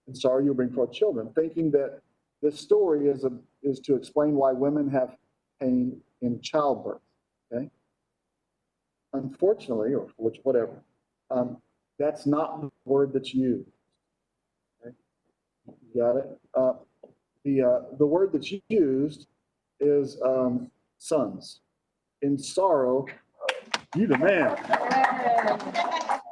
[0.08, 2.00] In sorrow, you'll bring forth children, thinking that
[2.42, 3.30] this story is a,
[3.62, 5.16] is to explain why women have
[5.60, 7.00] pain in childbirth.
[7.52, 7.70] Okay.
[9.12, 10.82] Unfortunately, or which whatever,
[11.30, 11.58] um,
[11.98, 13.68] that's not the word that's used.
[14.80, 14.94] Okay.
[15.66, 16.38] You got it.
[16.54, 16.72] Uh,
[17.44, 19.26] the uh, the word that's used
[19.80, 21.60] is um, sons.
[22.22, 23.06] In sorrow,
[23.94, 24.56] you the man.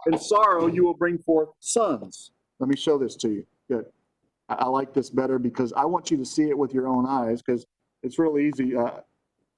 [0.07, 2.31] In sorrow, you will bring forth sons.
[2.59, 3.47] Let me show this to you.
[3.69, 3.87] Good.
[4.49, 7.07] I, I like this better because I want you to see it with your own
[7.07, 7.67] eyes because
[8.03, 9.01] it's really easy uh,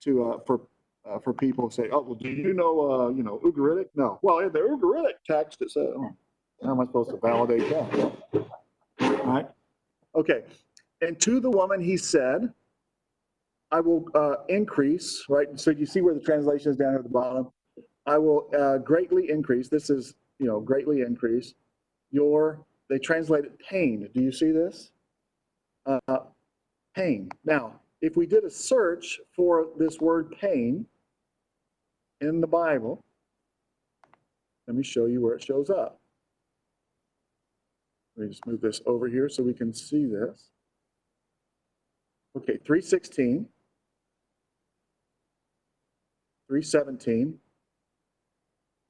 [0.04, 0.62] to uh, for
[1.08, 4.18] uh, for people to say, "Oh, well, do you know uh, you know Ugaritic?" No.
[4.22, 6.14] Well, in the Ugaritic text, it says, oh,
[6.62, 8.44] "How am I supposed to validate that?"
[9.00, 9.48] All right.
[10.14, 10.42] Okay.
[11.00, 12.52] And to the woman he said,
[13.70, 15.48] "I will uh, increase." Right.
[15.58, 17.50] So you see where the translation is down at the bottom.
[18.06, 19.68] I will uh, greatly increase.
[19.68, 21.54] This is you know greatly increase
[22.12, 24.08] your, they translate it pain.
[24.14, 24.92] Do you see this?
[25.86, 26.18] Uh,
[26.94, 27.30] pain.
[27.44, 30.84] Now, if we did a search for this word pain
[32.20, 33.00] in the Bible,
[34.66, 36.00] let me show you where it shows up.
[38.16, 40.50] Let me just move this over here so we can see this.
[42.36, 43.46] Okay, 316,
[46.48, 47.38] 317,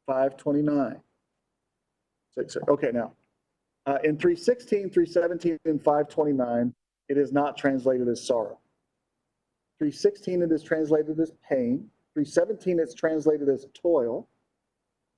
[0.06, 1.00] 529.
[2.34, 3.12] Six, okay, now,
[3.86, 6.72] uh, in 316, 317, and 529,
[7.08, 8.58] it is not translated as sorrow.
[9.82, 11.88] 316, it is translated as pain.
[12.14, 14.28] 317, it's translated as toil.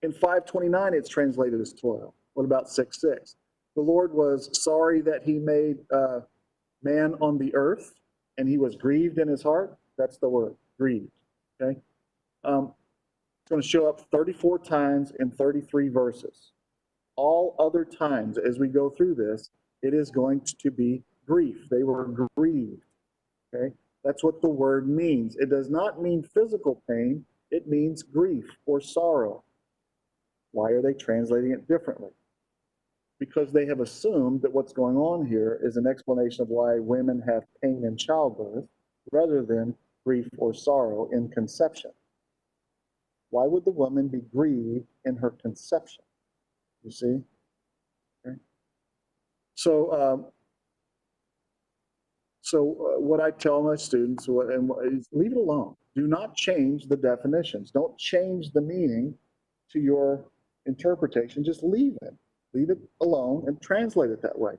[0.03, 2.15] In 529, it's translated as toil.
[2.33, 3.37] What about 6 6?
[3.77, 6.21] The Lord was sorry that he made uh,
[6.83, 7.93] man on the earth
[8.39, 9.77] and he was grieved in his heart.
[9.99, 11.13] That's the word, grieved.
[11.61, 11.79] Okay?
[12.43, 12.73] Um,
[13.43, 16.53] it's going to show up 34 times in 33 verses.
[17.17, 19.51] All other times as we go through this,
[19.83, 21.69] it is going to be grief.
[21.71, 22.85] They were grieved.
[23.55, 23.75] Okay?
[24.05, 25.37] That's what the word means.
[25.37, 29.43] It does not mean physical pain, it means grief or sorrow.
[30.53, 32.11] Why are they translating it differently?
[33.19, 37.23] Because they have assumed that what's going on here is an explanation of why women
[37.27, 38.65] have pain in childbirth
[39.11, 39.75] rather than
[40.05, 41.91] grief or sorrow in conception.
[43.31, 46.05] Why would the woman be grieved in her conception?
[46.85, 47.21] You see?
[48.27, 48.37] Okay.
[49.55, 50.27] So, um,
[52.45, 55.75] so uh, what I tell my students what, and is leave it alone.
[55.97, 57.71] Do not change the definitions.
[57.71, 59.15] Don't change the meaning
[59.71, 60.27] to your
[60.67, 61.43] interpretation.
[61.43, 62.15] Just leave it.
[62.53, 64.55] Leave it alone and translate it that way,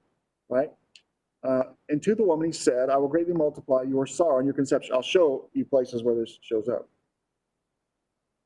[0.49, 0.71] right?
[1.43, 4.55] Uh, and to the woman he said, I will greatly multiply your sorrow and your
[4.55, 4.95] conception.
[4.95, 6.89] I'll show you places where this shows up.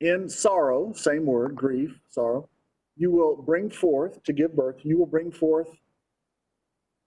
[0.01, 2.49] In sorrow, same word, grief, sorrow,
[2.97, 4.81] you will bring forth to give birth.
[4.83, 5.69] You will bring forth.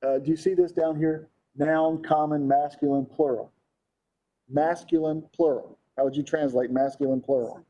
[0.02, 1.28] Uh, do you see this down here?
[1.56, 3.52] Noun, common, masculine, plural.
[4.48, 5.78] Masculine, plural.
[5.96, 7.64] How would you translate masculine, plural?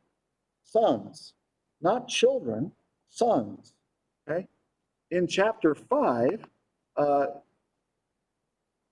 [0.63, 1.35] Sons,
[1.81, 2.73] not children,
[3.09, 3.75] sons.
[4.29, 4.47] Okay.
[5.11, 6.45] In chapter five,
[6.97, 7.27] uh,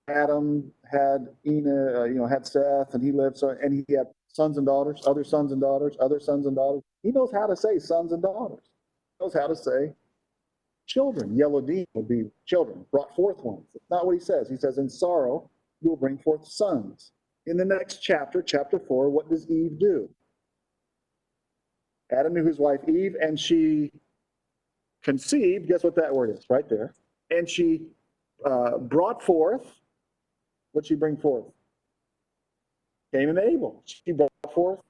[0.08, 4.08] Adam had Enoch, uh, you know, had Seth, and he lived so, and he had
[4.26, 6.82] sons and daughters, other sons and daughters, other sons and daughters.
[7.02, 8.64] He knows how to say sons and daughters.
[9.18, 9.94] He knows how to say
[10.90, 11.36] children.
[11.36, 13.64] Yelodim would be children, brought forth ones.
[13.72, 14.48] That's not what he says.
[14.48, 15.48] He says, in sorrow,
[15.80, 17.12] you will bring forth sons.
[17.46, 20.08] In the next chapter, chapter four, what does Eve do?
[22.12, 23.92] Adam knew his wife Eve, and she
[25.02, 25.68] conceived.
[25.68, 26.44] Guess what that word is?
[26.50, 26.92] Right there.
[27.30, 27.86] And she
[28.44, 29.64] uh, brought forth.
[30.72, 31.44] What'd she bring forth?
[33.14, 33.82] Cain and Abel.
[33.86, 34.80] She brought forth.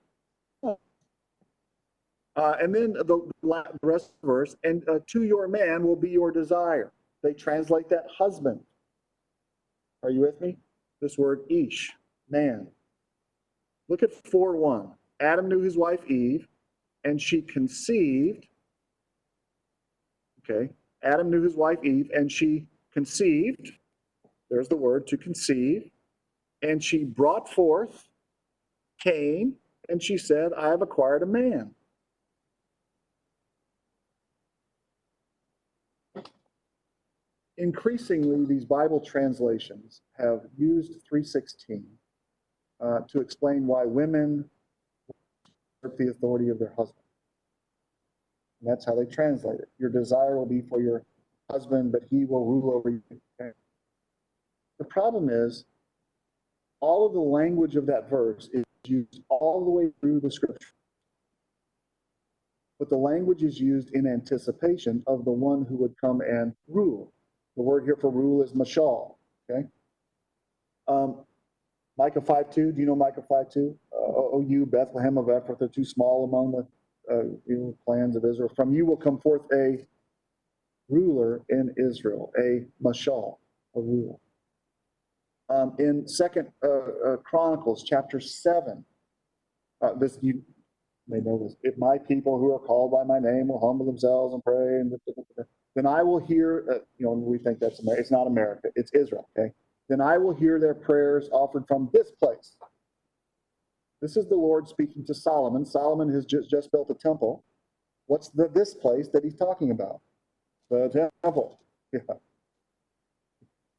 [2.41, 3.05] Uh, and then the,
[3.43, 6.91] the rest of the verse, and uh, to your man will be your desire.
[7.23, 8.61] They translate that husband.
[10.03, 10.57] Are you with me?
[11.03, 11.93] This word ish,
[12.31, 12.67] man.
[13.91, 14.91] Look at 4 1.
[15.21, 16.49] Adam knew his wife Eve,
[17.05, 18.47] and she conceived.
[20.43, 20.73] Okay.
[21.03, 23.71] Adam knew his wife Eve, and she conceived.
[24.49, 25.91] There's the word to conceive.
[26.63, 28.09] And she brought forth
[28.99, 29.57] Cain,
[29.91, 31.75] and she said, I have acquired a man.
[37.61, 41.85] Increasingly, these Bible translations have used 316
[42.81, 44.49] uh, to explain why women
[45.83, 47.05] usurp the authority of their husband.
[48.61, 49.69] And that's how they translate it.
[49.79, 51.05] Your desire will be for your
[51.51, 53.03] husband, but he will rule over you.
[54.79, 55.67] The problem is,
[56.81, 60.73] all of the language of that verse is used all the way through the scripture.
[62.79, 67.13] But the language is used in anticipation of the one who would come and rule.
[67.61, 69.17] The word here for rule is mashal,
[69.51, 69.69] okay?
[70.89, 71.27] Um,
[71.99, 73.79] Micah 5 2, do you know Micah 5 2?
[73.93, 78.51] Uh, o you, Bethlehem of Ephrathah, too small among the uh, clans of Israel.
[78.57, 79.87] From you will come forth a
[80.89, 83.37] ruler in Israel, a mashal,
[83.77, 84.17] a ruler.
[85.51, 88.83] Um, in Second uh, uh, Chronicles, chapter 7,
[89.83, 90.43] uh, this you
[91.07, 91.57] may know this.
[91.63, 94.99] If my people who are called by my name will humble themselves and pray, and
[95.75, 96.65] then I will hear.
[96.71, 98.01] Uh, you know, we think that's America.
[98.01, 98.69] It's not America.
[98.77, 99.29] It's Israel.
[99.39, 99.53] Okay.
[99.89, 102.57] Then I will hear their prayers offered from this place.
[104.01, 105.65] This is the Lord speaking to Solomon.
[105.67, 107.45] Solomon has just, just built a temple.
[108.07, 110.01] What's the this place that he's talking about?
[110.71, 111.59] The temple.
[111.93, 112.15] Yeah.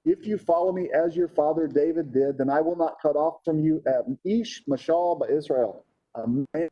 [0.03, 3.45] If you follow me as your father David did, then I will not cut off
[3.45, 5.85] from you at Ish Mashal by Israel,
[6.15, 6.69] a man,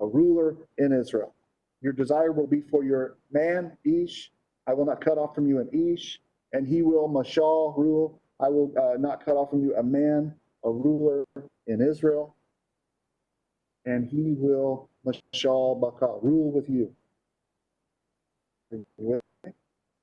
[0.00, 1.34] a ruler in Israel.
[1.82, 4.30] Your desire will be for your man, Ish.
[4.68, 6.20] I will not cut off from you an Ish,
[6.52, 8.20] and he will Mashal rule.
[8.38, 11.24] I will uh, not cut off from you a man, a ruler
[11.66, 12.36] in Israel,
[13.86, 16.94] and he will Mashal Bakal rule with you.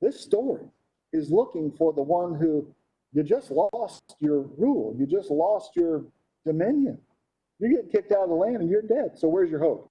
[0.02, 0.66] This story
[1.14, 2.68] is looking for the one who
[3.14, 6.04] you just lost your rule, you just lost your
[6.44, 6.98] dominion.
[7.60, 9.12] You're getting kicked out of the land and you're dead.
[9.16, 9.90] So where's your hope?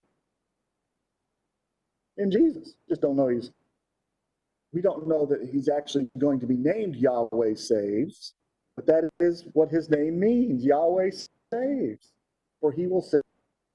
[2.19, 2.75] In Jesus.
[2.89, 3.51] Just don't know he's
[4.75, 8.35] we don't know that he's actually going to be named Yahweh saves,
[8.75, 10.65] but that is what his name means.
[10.65, 11.11] Yahweh
[11.53, 12.11] saves.
[12.61, 13.23] For he will save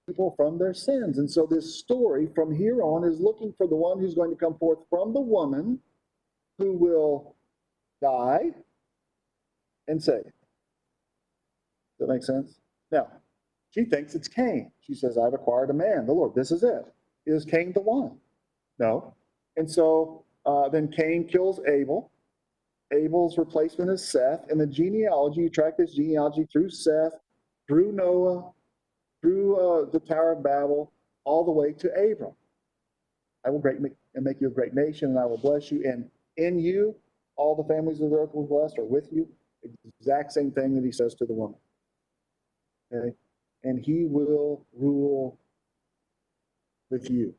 [0.07, 1.19] people from their sins.
[1.19, 4.35] And so this story from here on is looking for the one who's going to
[4.35, 5.79] come forth from the woman
[6.57, 7.35] who will
[8.01, 8.51] die
[9.87, 10.23] and save.
[10.23, 12.59] Does that make sense?
[12.91, 13.07] Now,
[13.69, 14.71] she thinks it's Cain.
[14.81, 16.35] She says, I've acquired a man, the Lord.
[16.35, 16.85] This is it.
[17.25, 18.17] Is Cain the one?
[18.79, 19.13] No.
[19.55, 22.11] And so uh, then Cain kills Abel.
[22.91, 24.45] Abel's replacement is Seth.
[24.49, 27.13] And the genealogy, you track this genealogy through Seth,
[27.67, 28.51] through Noah,
[29.21, 30.91] through uh, the Tower of Babel,
[31.25, 32.33] all the way to Abram.
[33.45, 35.83] I will great make, and make you a great nation, and I will bless you.
[35.83, 36.95] And in you,
[37.35, 39.27] all the families of the earth will be blessed, or with you.
[39.99, 41.57] Exact same thing that he says to the woman.
[42.93, 43.15] Okay?
[43.63, 45.37] And he will rule
[46.89, 47.33] with you,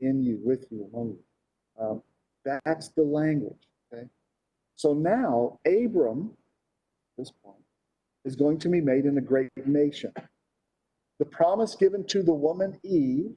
[0.00, 1.18] in you, with you, among you.
[1.84, 2.02] Um,
[2.44, 3.68] that's the language.
[3.92, 4.06] Okay.
[4.76, 7.62] So now Abram, at this point,
[8.24, 10.12] is going to be made in a great nation.
[11.18, 13.32] The promise given to the woman Eve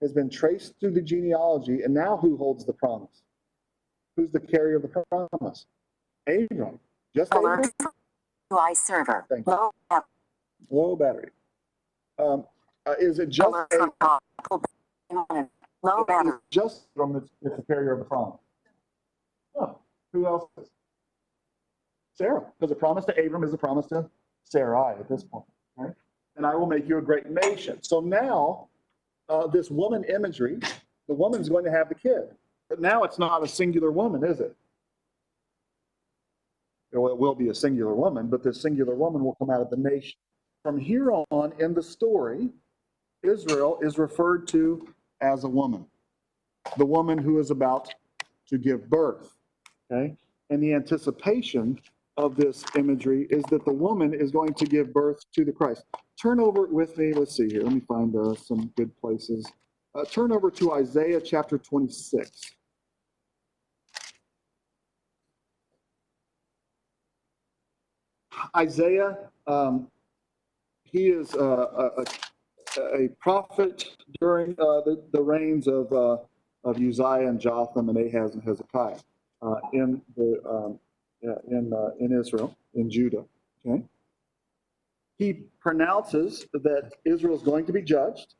[0.00, 3.22] has been traced through the genealogy, and now who holds the promise?
[4.16, 5.66] Who's the carrier of the promise?
[6.26, 6.78] Abram.
[7.16, 7.66] Just Alert.
[7.80, 7.92] Abram?
[8.52, 9.26] UI server.
[9.28, 9.70] Thank you.
[10.70, 11.30] Low battery.
[12.18, 12.44] Um,
[12.86, 13.92] uh, is it just alert
[15.82, 15.98] Abram?
[15.98, 15.98] from Apple.
[15.98, 15.98] Pay.
[15.98, 16.32] Low battery.
[16.32, 18.40] It's just from the, the carrier of the promise.
[19.58, 19.78] Oh,
[20.12, 20.68] who else is?
[22.14, 24.08] Sarah, because the promise to Abram is the promise to
[24.44, 25.44] Sarai at this point,
[25.76, 25.94] right?
[26.36, 27.82] And I will make you a great nation.
[27.82, 28.68] So now,
[29.28, 30.58] uh, this woman imagery,
[31.06, 32.34] the woman's going to have the kid.
[32.68, 34.54] But now it's not a singular woman, is it?
[36.92, 39.70] Well, it will be a singular woman, but this singular woman will come out of
[39.70, 40.18] the nation.
[40.62, 42.50] From here on in the story,
[43.22, 44.88] Israel is referred to
[45.20, 45.86] as a woman,
[46.76, 47.92] the woman who is about
[48.48, 49.36] to give birth.
[49.90, 50.16] Okay?
[50.50, 51.78] And the anticipation
[52.16, 55.84] of this imagery is that the woman is going to give birth to the Christ.
[56.20, 57.12] Turn over with me.
[57.12, 57.62] Let's see here.
[57.62, 59.50] Let me find uh, some good places.
[59.94, 62.54] Uh, turn over to Isaiah chapter 26.
[68.56, 69.88] Isaiah, um,
[70.84, 71.40] he is uh,
[71.98, 72.04] a, a
[72.76, 76.18] a prophet during uh, the, the reigns of, uh,
[76.64, 78.98] of Uzziah and Jotham and Ahaz and Hezekiah
[79.42, 80.78] uh, in, the, um,
[81.22, 83.24] in, uh, in Israel, in Judah.
[83.66, 83.82] Okay?
[85.18, 88.34] He pronounces that Israel is going to be judged.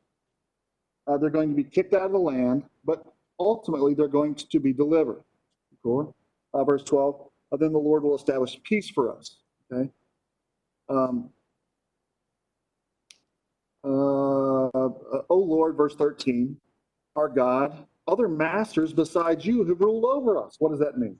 [1.06, 3.04] Uh, they're going to be kicked out of the land, but
[3.40, 5.22] ultimately they're going to be delivered.
[5.82, 6.14] Cool.
[6.52, 9.38] Uh, verse 12, "Uh, then the Lord will establish peace for us.
[9.72, 9.90] Okay?
[10.88, 11.37] Um, uh, uh,
[13.84, 16.56] O Lord, verse 13,
[17.16, 20.56] our God, other masters besides you have ruled over us.
[20.58, 21.18] What does that mean?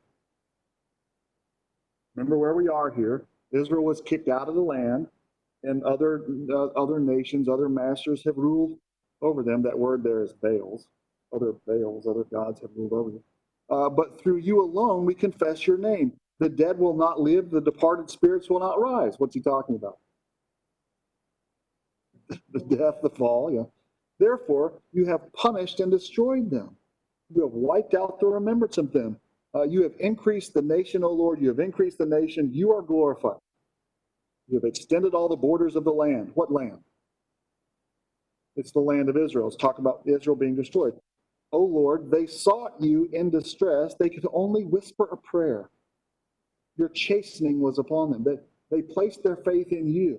[2.15, 3.27] Remember where we are here.
[3.53, 5.07] Israel was kicked out of the land,
[5.63, 8.79] and other uh, other nations, other masters have ruled
[9.23, 9.63] over them.
[9.63, 10.89] That word there is Baals.
[11.35, 13.23] Other Baals, other gods have ruled over you.
[13.71, 16.13] Uh, but through you alone we confess your name.
[16.41, 19.15] The dead will not live, the departed spirits will not rise.
[19.19, 19.99] What's he talking about?
[22.53, 23.65] the death, the fall, yeah.
[24.19, 26.77] Therefore, you have punished and destroyed them.
[27.35, 29.19] You have wiped out the remembrance of them.
[29.55, 31.41] Uh, you have increased the nation, O Lord.
[31.41, 32.51] You have increased the nation.
[32.53, 33.39] You are glorified.
[34.49, 36.33] You have extended all the borders of the land.
[36.35, 36.79] What land?
[38.57, 39.47] It's the land of Israel.
[39.47, 40.95] It's talking about Israel being destroyed.
[41.53, 43.95] O Lord, they sought you in distress.
[43.99, 45.71] They could only whisper a prayer.
[46.77, 48.25] Your chastening was upon them.
[48.25, 48.39] They,
[48.71, 50.19] they placed their faith in you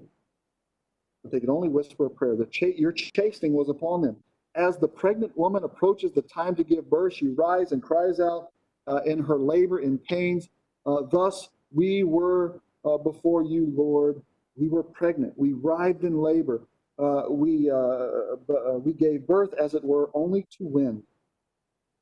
[1.23, 2.35] but they could only whisper a prayer.
[2.51, 4.15] Cha- your chastening was upon them.
[4.55, 8.49] As the pregnant woman approaches the time to give birth, she rises and cries out
[8.87, 10.49] uh, in her labor in pains.
[10.85, 14.21] Uh, thus we were uh, before you, Lord.
[14.55, 15.33] We were pregnant.
[15.37, 16.61] We writhed in labor.
[16.97, 21.01] Uh, we uh, uh, we gave birth, as it were, only to win.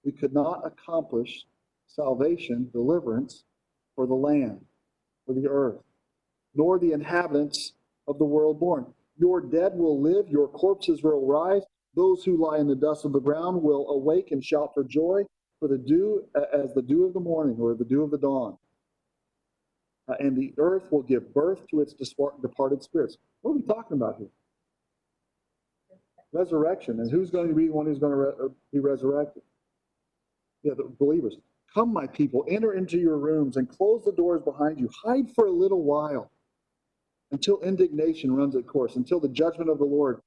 [0.03, 1.45] We could not accomplish
[1.88, 3.43] salvation, deliverance
[3.95, 4.63] for the land,
[5.26, 5.82] for the earth,
[6.55, 7.74] nor the inhabitants
[8.07, 8.86] of the world born.
[9.18, 11.63] Your dead will live, your corpses will rise.
[11.95, 15.24] Those who lie in the dust of the ground will awake and shout for joy.
[15.59, 18.57] for the dew as the dew of the morning or the dew of the dawn.
[20.07, 21.93] Uh, and the earth will give birth to its
[22.41, 23.18] departed spirits.
[23.41, 24.30] What are we talking about here?
[26.32, 26.99] Resurrection.
[26.99, 29.43] And who's going to be the one who's going to re- uh, be resurrected?
[30.63, 31.38] Yeah, the believers.
[31.74, 34.89] Come, my people, enter into your rooms and close the doors behind you.
[35.03, 36.32] Hide for a little while
[37.32, 40.21] until indignation runs its course, until the judgment of the Lord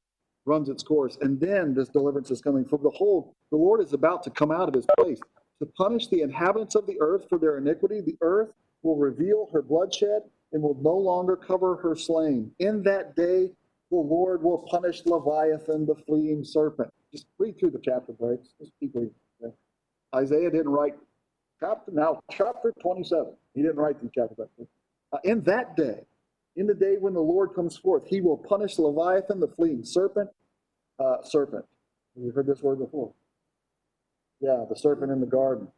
[0.44, 1.16] runs its course.
[1.20, 2.64] And then this deliverance is coming.
[2.64, 5.20] For behold, the Lord is about to come out of his place
[5.60, 8.00] to punish the inhabitants of the earth for their iniquity.
[8.00, 8.50] The earth
[8.82, 10.22] will reveal her bloodshed
[10.52, 12.50] and will no longer cover her slain.
[12.58, 13.50] In that day,
[13.90, 16.92] the Lord will punish Leviathan, the fleeing serpent.
[17.12, 18.48] Just read through the chapter breaks.
[18.58, 19.14] Just keep reading.
[20.14, 20.94] Isaiah didn't write
[21.60, 23.32] chapter now, chapter 27.
[23.54, 24.70] He didn't write the chapter breaks.
[25.12, 26.00] Uh, in that day,
[26.56, 30.28] in the day when the Lord comes forth, he will punish Leviathan, the fleeing serpent.
[30.98, 31.64] Uh, serpent.
[32.14, 33.12] Have you heard this word before?
[34.40, 35.68] Yeah, the serpent in the garden.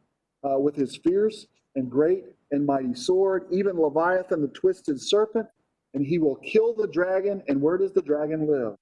[0.43, 5.47] Uh, with his fierce and great and mighty sword, even Leviathan, the twisted serpent,
[5.93, 7.41] and he will kill the dragon.
[7.47, 8.75] And where does the dragon live?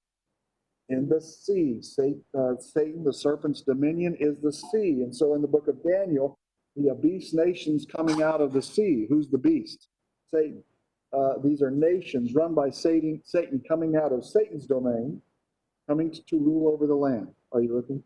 [0.88, 1.80] In the sea.
[1.80, 5.02] Satan, uh, Satan, the serpent's dominion is the sea.
[5.02, 6.38] And so in the book of Daniel,
[6.74, 9.06] the beast nations coming out of the sea.
[9.08, 9.88] Who's the beast?
[10.34, 10.64] Satan.
[11.12, 15.22] Uh, these are nations run by Satan, Satan coming out of Satan's domain,
[15.88, 17.28] coming to, to rule over the land.
[17.52, 18.02] Are you looking?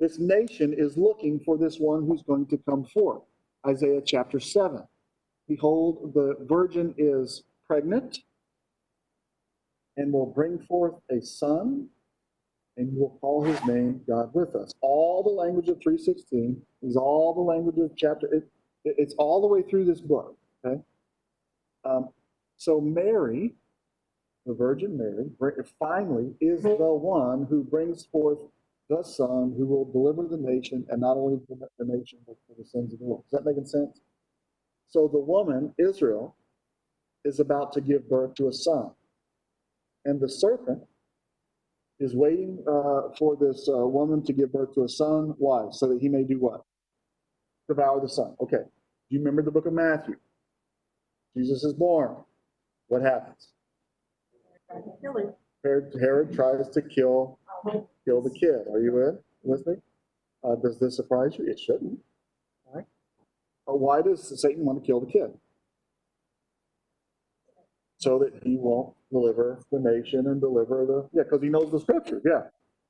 [0.00, 3.22] This nation is looking for this one who's going to come forth.
[3.66, 4.82] Isaiah chapter 7.
[5.48, 8.18] Behold, the virgin is pregnant
[9.96, 11.88] and will bring forth a son,
[12.76, 14.72] and you will call his name God with us.
[14.82, 18.44] All the language of 316 is all the language of chapter, it,
[18.84, 20.80] it- it's all the way through this book, okay?
[21.84, 22.08] Um,
[22.56, 23.54] so Mary,
[24.46, 25.30] the Virgin Mary,
[25.78, 28.38] finally is the one who brings forth
[28.88, 32.54] the Son who will deliver the nation, and not only the the nation, but for
[32.58, 33.24] the sins of the world.
[33.26, 34.00] Is that making sense?
[34.88, 36.36] So the woman, Israel,
[37.24, 38.90] is about to give birth to a son.
[40.04, 40.82] And the serpent
[41.98, 45.34] is waiting uh, for this uh, woman to give birth to a son.
[45.38, 45.68] Why?
[45.70, 46.62] So that he may do what?
[47.68, 48.36] Devour the son.
[48.40, 48.58] Okay.
[48.58, 50.16] Do you remember the book of Matthew?
[51.36, 52.16] Jesus is born.
[52.88, 53.48] What happens?
[55.62, 57.38] Herod, Herod tries to kill
[58.04, 58.66] kill the kid.
[58.72, 59.74] Are you with with me?
[60.42, 61.46] Uh, does this surprise you?
[61.46, 61.98] It shouldn't.
[62.72, 62.84] Right.
[63.64, 65.32] Why does Satan want to kill the kid?
[67.98, 71.80] So that he won't deliver the nation and deliver the yeah, because he knows the
[71.80, 72.22] scriptures.
[72.24, 72.42] Yeah,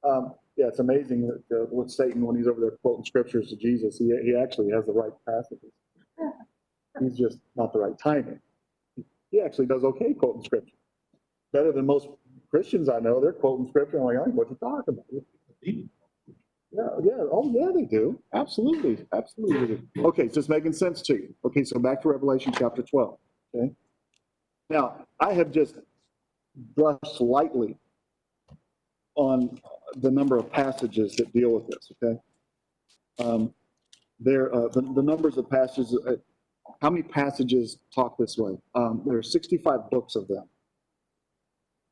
[0.02, 0.66] um, yeah.
[0.66, 4.06] It's amazing that uh, with Satan when he's over there quoting scriptures to Jesus, he
[4.24, 5.70] he actually has the right passages.
[7.00, 8.40] He's just not the right timing.
[9.30, 10.76] He actually does okay quoting scripture,
[11.52, 12.08] better than most
[12.50, 13.20] Christians I know.
[13.20, 13.98] They're quoting scripture.
[13.98, 15.06] I'm like, "Oh, what you talking about?
[16.72, 18.20] Yeah, yeah, oh, yeah, they do.
[18.34, 19.82] Absolutely, absolutely.
[19.98, 21.34] Okay, it's making sense to you.
[21.44, 23.18] Okay, so back to Revelation chapter 12,
[23.54, 23.72] okay?
[24.70, 25.76] Now, I have just
[26.76, 27.76] brushed lightly
[29.16, 29.60] on
[29.96, 32.20] the number of passages that deal with this, okay?
[33.20, 33.54] Um,
[34.20, 36.16] There, uh, the, the numbers of passages, uh,
[36.80, 38.58] how many passages talk this way?
[38.74, 40.48] Um, There are 65 books of them,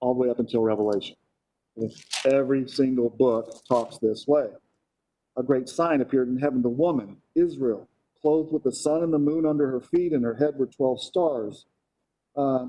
[0.01, 1.17] all the way up until Revelation.
[2.27, 4.49] Every single book talks this way.
[5.37, 7.89] A great sign appeared in heaven, the woman, Israel,
[8.21, 11.03] clothed with the sun and the moon under her feet, and her head were 12
[11.03, 11.67] stars.
[12.37, 12.67] Uh,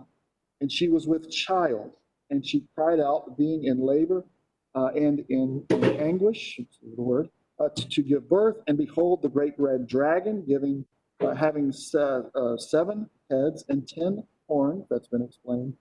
[0.61, 1.91] and she was with child,
[2.29, 4.25] and she cried out, being in labor
[4.75, 6.59] uh, and in, in anguish,
[6.95, 7.29] word,
[7.59, 8.57] uh, to, to give birth.
[8.67, 10.85] And behold, the great red dragon, giving,
[11.21, 15.73] uh, having se- uh, seven heads and ten horns, that's been explained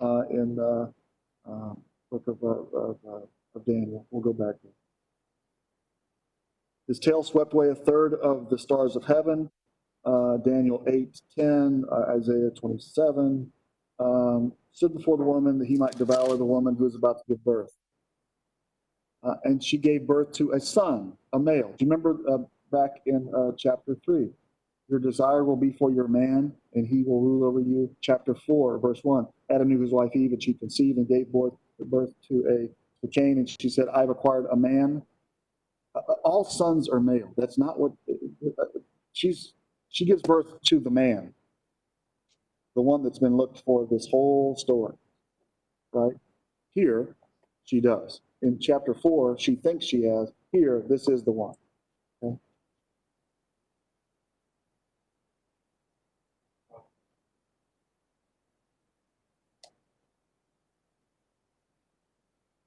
[0.00, 0.92] uh, in the
[1.48, 1.74] uh,
[2.10, 4.06] book of, uh, of, uh, of Daniel.
[4.10, 4.72] We'll go back there.
[6.88, 9.50] His tail swept away a third of the stars of heaven.
[10.44, 13.50] Daniel 8, 10, uh, Isaiah 27.
[13.98, 17.24] Um, stood before the woman that he might devour the woman who was about to
[17.28, 17.72] give birth.
[19.42, 21.74] And she gave birth to a son, a male.
[21.76, 24.30] Do you remember back in chapter 3?
[24.88, 27.94] Your desire will be for your man, and he will rule over you.
[28.00, 29.26] Chapter 4, verse 1.
[29.50, 32.70] Adam knew his wife Eve, and she conceived and gave birth, birth to a
[33.06, 35.02] to Cain, and she said, I've acquired a man.
[35.94, 37.32] Uh, all sons are male.
[37.36, 38.64] That's not what uh,
[39.12, 39.52] she's.
[39.90, 41.32] She gives birth to the man,
[42.74, 44.94] the one that's been looked for this whole story,
[45.92, 46.12] right?
[46.74, 47.16] Here,
[47.64, 48.20] she does.
[48.42, 50.30] In chapter four, she thinks she has.
[50.52, 51.54] Here, this is the one.
[52.22, 52.36] Okay?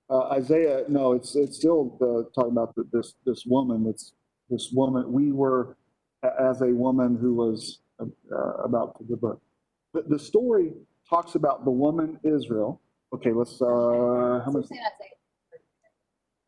[0.10, 4.14] Uh, Isaiah, no, it's it's still uh, talking about the, this this woman that's
[4.50, 5.78] this woman, we were
[6.40, 8.06] as a woman who was uh,
[8.64, 9.38] about to give birth.
[9.94, 10.74] The, the story
[11.08, 12.82] talks about the woman Israel.
[13.14, 14.66] Okay, let's, uh, how much?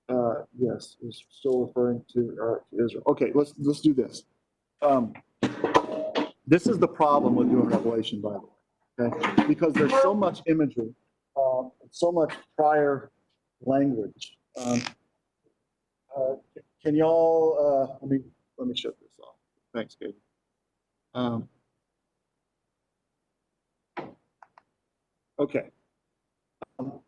[0.10, 3.04] Uh, yes, it's still referring to, uh, to Israel.
[3.08, 4.24] Okay, let's, let's do this.
[4.82, 5.14] Um,
[6.46, 9.48] this is the problem with doing Revelation, by the way, okay?
[9.48, 10.94] Because there's so much imagery,
[11.36, 13.12] uh, so much prior
[13.64, 14.38] language.
[14.58, 14.82] Um,
[16.16, 16.36] uh,
[16.84, 17.58] Can y'all,
[17.92, 18.20] uh, let me,
[18.58, 19.36] let me shut this off.
[19.74, 20.16] Thanks, Gabe.
[21.14, 21.48] Um,
[25.40, 25.70] Okay.
[26.78, 27.00] Um,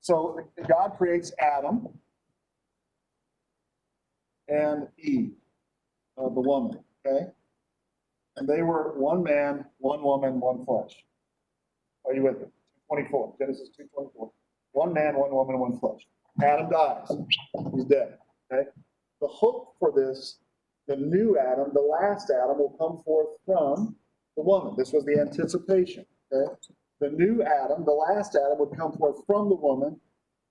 [0.00, 1.88] So God creates Adam
[4.48, 5.32] and Eve,
[6.18, 7.26] uh, the woman, okay?
[8.36, 11.04] And they were one man, one woman, one flesh.
[12.04, 12.46] Are you with me?
[12.88, 14.30] 24, Genesis 2:24.
[14.76, 16.06] One man, one woman, one flesh.
[16.42, 17.10] Adam dies.
[17.74, 18.18] He's dead,
[18.52, 18.68] okay?
[19.22, 20.40] The hook for this,
[20.86, 23.96] the new Adam, the last Adam will come forth from
[24.36, 24.74] the woman.
[24.76, 26.52] This was the anticipation, okay?
[27.00, 29.98] The new Adam, the last Adam would come forth from the woman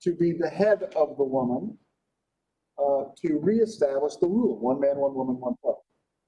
[0.02, 1.78] to be the head of the woman,
[2.82, 5.76] uh, to reestablish the rule, one man, one woman, one flesh.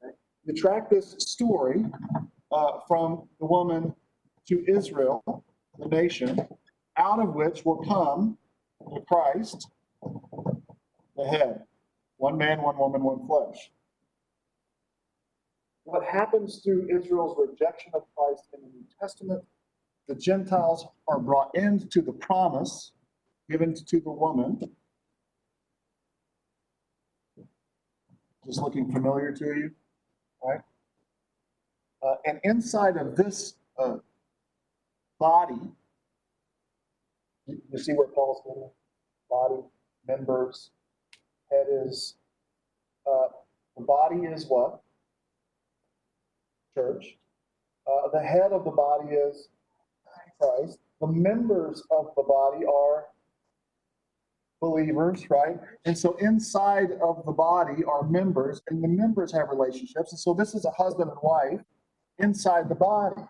[0.05, 0.15] okay?
[0.45, 1.85] You track this story,
[2.53, 3.93] uh, from the woman
[4.47, 5.25] to Israel,
[5.81, 6.47] the nation,
[6.99, 8.37] out of which will come
[8.81, 9.69] the Christ,
[11.17, 11.63] the head.
[12.17, 13.71] One man, one woman, one flesh.
[15.85, 19.43] What happens through Israel's rejection of Christ in the New Testament,
[20.07, 22.93] the Gentiles are brought into the promise
[23.49, 24.61] given to the woman.
[28.47, 29.71] Just looking familiar to you,
[30.45, 30.61] right?
[32.03, 33.97] Uh, and inside of this, uh,
[35.19, 35.61] body,
[37.49, 38.71] you, see where Paul's getting,
[39.31, 39.63] body,
[40.07, 40.71] members,
[41.51, 42.17] head is,
[43.07, 43.29] uh,
[43.77, 44.81] the body is what?
[46.75, 47.17] Church.
[47.87, 49.49] Uh, the head of the body is
[50.41, 50.79] Christ.
[51.01, 53.07] The members of the body are
[54.61, 55.57] believers, right?
[55.85, 60.13] And so inside of the body are members, and the members have relationships.
[60.13, 61.61] And so this is a husband and wife
[62.19, 63.23] inside the body.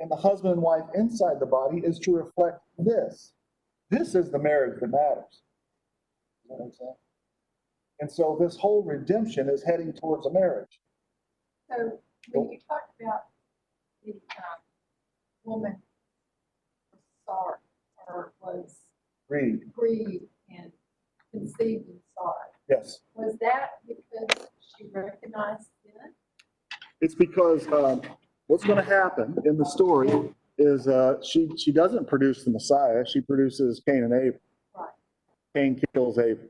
[0.00, 3.32] And the husband and wife inside the body is to reflect this.
[3.90, 5.42] This is the marriage that matters.
[6.48, 6.98] Does that make sense?
[8.00, 10.78] And so this whole redemption is heading towards a marriage.
[11.68, 11.98] So
[12.32, 13.22] when you talked about
[14.04, 14.60] the, um,
[15.44, 15.76] woman
[16.92, 17.58] was sorry,
[18.06, 18.76] or was
[19.28, 19.60] Read.
[19.74, 20.24] grieved
[20.56, 20.70] and
[21.32, 22.34] conceived in sorrow,
[22.68, 23.00] Yes.
[23.14, 26.12] was that because she recognized sin?
[27.00, 28.02] It's because um,
[28.48, 33.04] what's going to happen in the story is uh, she she doesn't produce the Messiah.
[33.06, 34.40] She produces Cain and Abel.
[35.54, 36.48] Cain kills Abel.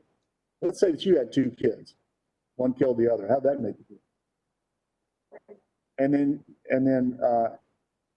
[0.61, 1.93] Let's say that you had two kids.
[2.55, 3.27] One killed the other.
[3.27, 5.57] How'd that make you feel?
[5.99, 7.49] And then and then uh,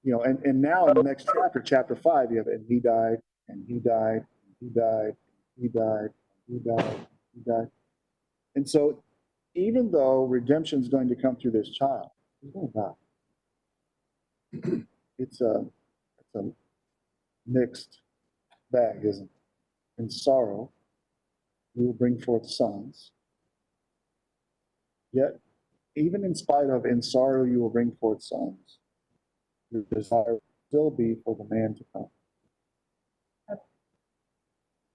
[0.03, 2.81] you know and, and now in the next chapter, chapter five, you have and he
[2.81, 3.19] died
[3.49, 5.17] and he died and he died
[5.61, 6.11] he died
[6.49, 7.69] he died he died.
[8.55, 9.03] And so
[9.55, 12.09] even though redemption is going to come through this child,
[12.41, 12.93] he's going to die.
[15.19, 15.65] It's a,
[16.19, 16.51] it's a
[17.47, 18.01] mixed
[18.71, 20.03] bag, isn't it?
[20.03, 20.71] In sorrow,
[21.75, 23.13] we will bring forth sons.
[25.13, 25.39] Yet,
[25.97, 28.79] even in spite of in sorrow, you will bring forth sons.
[29.71, 32.09] Your desire will still be for the man to come.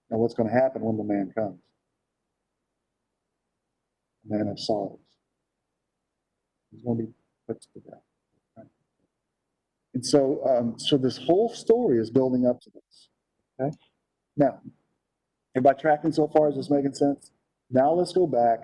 [0.09, 1.59] Now, what's going to happen when the man comes?
[4.29, 4.99] A man of sorrows.
[6.71, 7.09] He's going to be
[7.45, 8.06] put to death.
[9.97, 13.09] And so, um, so this whole story is building up to this.
[13.59, 13.75] Okay?
[14.35, 14.59] Now,
[15.55, 16.49] everybody tracking so far?
[16.49, 17.31] Is this making sense?
[17.71, 18.59] Now let's go back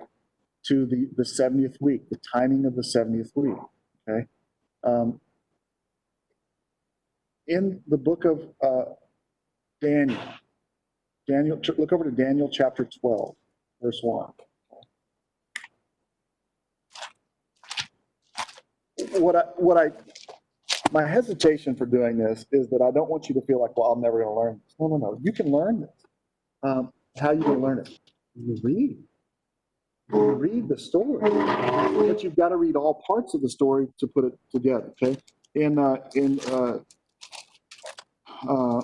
[0.66, 3.56] to the, the 70th week, the timing of the 70th week.
[4.08, 4.28] Okay?
[4.84, 5.20] Um,
[7.48, 8.92] in the book of uh,
[9.82, 10.22] Daniel,
[11.26, 13.34] Daniel, look over to Daniel chapter 12,
[13.82, 14.30] verse 1.
[19.18, 19.90] what I, what I,
[20.94, 23.90] my hesitation for doing this is that I don't want you to feel like, well,
[23.92, 24.76] I'm never going to learn this.
[24.78, 25.18] No, no, no.
[25.20, 26.06] You can learn this.
[26.62, 27.98] Um, how you going to learn it?
[28.36, 28.96] You read.
[30.12, 34.06] You read the story, but you've got to read all parts of the story to
[34.06, 34.92] put it together.
[35.02, 35.18] Okay.
[35.56, 36.78] In uh, in uh,
[38.48, 38.82] uh,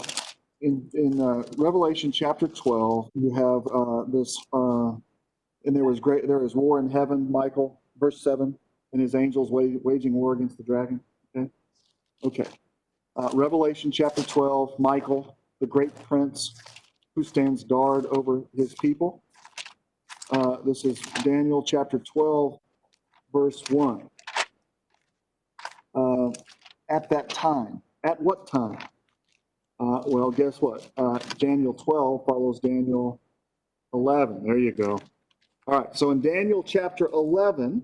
[0.62, 4.92] in in uh, Revelation chapter 12, you have uh, this, uh,
[5.64, 7.30] and there was great, there is war in heaven.
[7.30, 8.58] Michael, verse seven
[8.92, 11.00] and his angels wa- waging war against the dragon.
[11.36, 11.50] Okay.
[12.22, 12.46] Okay.
[13.16, 16.54] Uh, Revelation chapter 12, Michael, the great prince
[17.14, 19.22] who stands guard over his people.
[20.30, 22.58] Uh, This is Daniel chapter 12,
[23.32, 24.08] verse 1.
[25.94, 26.30] Uh,
[26.88, 28.78] At that time, at what time?
[29.78, 30.90] Uh, Well, guess what?
[30.96, 33.18] Uh, Daniel 12 follows Daniel
[33.92, 34.44] 11.
[34.44, 34.98] There you go.
[35.66, 37.82] All right, so in Daniel chapter 11,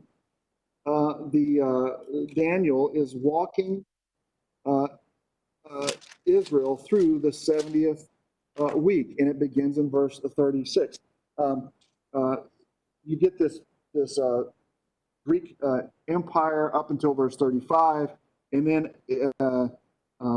[0.87, 3.84] uh, the, uh, Daniel is walking
[4.67, 4.89] uh,
[5.71, 5.91] uh,
[6.27, 8.09] Israel through the 70th
[8.61, 10.99] uh, week, and it begins in verse 36.
[11.39, 11.71] Um,
[12.14, 12.37] uh,
[13.05, 13.61] You get this,
[13.95, 14.45] this uh,
[15.25, 15.57] Greek
[16.09, 18.11] empire up until verse 35,
[18.53, 18.91] and then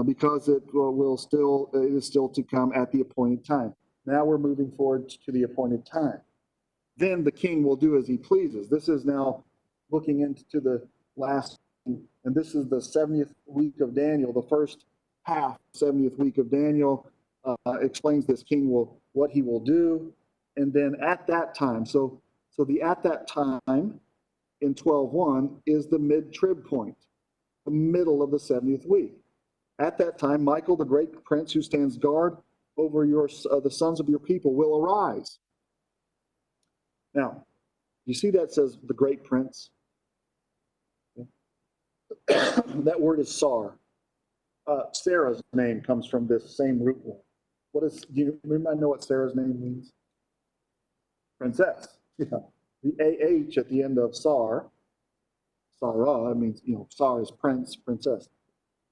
[0.06, 3.74] because it will will still, it is still to come at the appointed time.
[4.06, 6.22] Now we're moving forward to the appointed time.
[6.98, 8.68] Then the king will do as he pleases.
[8.70, 9.44] This is now
[9.92, 11.60] looking into the last,
[12.30, 14.86] and this is the 70th week of Daniel, the first
[15.24, 17.10] half, 70th week of Daniel,
[17.44, 20.14] uh, explains this king will, what he will do.
[20.56, 22.22] And then at that time, so,
[22.52, 24.00] so the at that time
[24.62, 26.96] in 12.1 is the mid-trib point,
[27.66, 29.16] the middle of the 70th week.
[29.80, 32.38] At that time, Michael, the great prince who stands guard
[32.78, 35.40] over your, uh, the sons of your people will arise.
[37.16, 37.44] Now,
[38.06, 39.72] you see that says the great prince?
[42.84, 43.76] That word is Sar.
[44.68, 47.22] Uh, Sarah's name comes from this same root word.
[47.72, 49.94] What is, do you remember, know what Sarah's name means?
[51.40, 51.88] Princess.
[52.20, 52.40] Yeah.
[52.84, 54.68] The AH at the end of Sar,
[55.80, 58.28] Sarah, means, you know, Sar is prince, princess.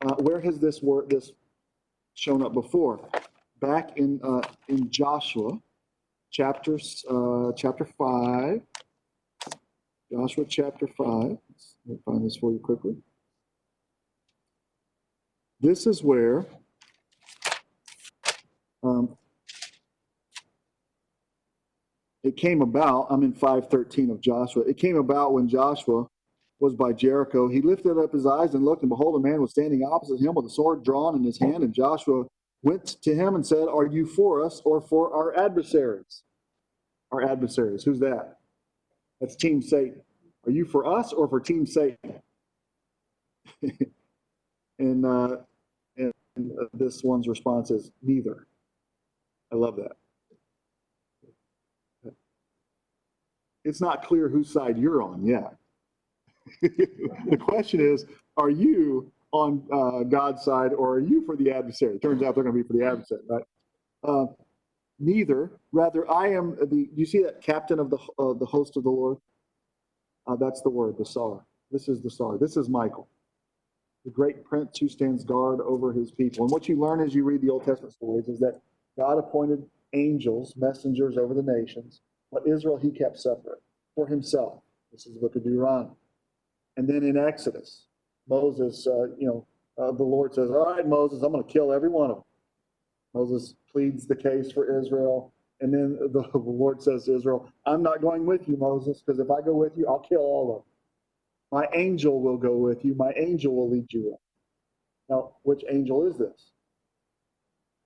[0.06, 1.34] Uh, where has this word, this
[2.14, 3.02] shown up before?
[3.60, 5.60] Back in, uh, in Joshua,
[6.32, 8.62] chapters, uh, chapter five.
[10.12, 11.38] Joshua chapter five.
[11.86, 12.96] Let me find this for you quickly.
[15.60, 16.46] This is where
[18.84, 19.18] um,
[22.24, 24.64] it came about, I'm in 513 of Joshua.
[24.64, 26.08] It came about when Joshua
[26.60, 27.48] was by Jericho.
[27.48, 30.36] He lifted up his eyes and looked, and behold, a man was standing opposite him
[30.36, 31.64] with a sword drawn in his hand.
[31.64, 32.26] And Joshua
[32.64, 36.24] went to him and said, Are you for us or for our adversaries?
[37.12, 37.84] Our adversaries.
[37.84, 38.38] Who's that?
[39.22, 40.02] That's Team Satan.
[40.46, 42.22] Are you for us or for Team Satan?
[44.80, 45.38] and, uh,
[46.38, 48.48] and this one's response is neither.
[49.52, 49.94] I love that.
[53.64, 55.56] It's not clear whose side you're on yet.
[56.62, 58.06] the question is,
[58.38, 62.00] are you on uh, God's side or are you for the adversary?
[62.00, 63.44] Turns out they're going to be for the adversary, right?
[64.08, 64.28] Uh,
[65.00, 65.52] neither.
[65.74, 66.90] Rather, I am the.
[66.96, 69.18] You see that captain of the uh, the host of the Lord?
[70.28, 71.46] Uh, that's the word, the Sar.
[71.72, 72.38] This is the Sar.
[72.38, 73.10] This is Michael,
[74.08, 76.46] the great prince who stands guard over his people.
[76.46, 78.62] And what you learn as you read the Old Testament stories is that
[78.98, 82.00] God appointed angels, messengers over the nations,
[82.32, 83.62] but Israel he kept separate
[83.96, 84.62] for himself.
[84.94, 85.92] This is the book of Deuteronomy.
[86.78, 87.88] And then in Exodus,
[88.30, 89.46] Moses, uh, you know,
[89.78, 92.26] uh, the Lord says, All right, Moses, I'm going to kill every one of them.
[93.14, 95.34] Moses pleads the case for Israel.
[95.60, 99.20] And then the, the Lord says to Israel, I'm not going with you, Moses, because
[99.20, 100.67] if I go with you, I'll kill all of them.
[101.52, 102.96] My angel will go with you.
[102.96, 104.18] My angel will lead you in.
[105.10, 106.52] Now, which angel is this?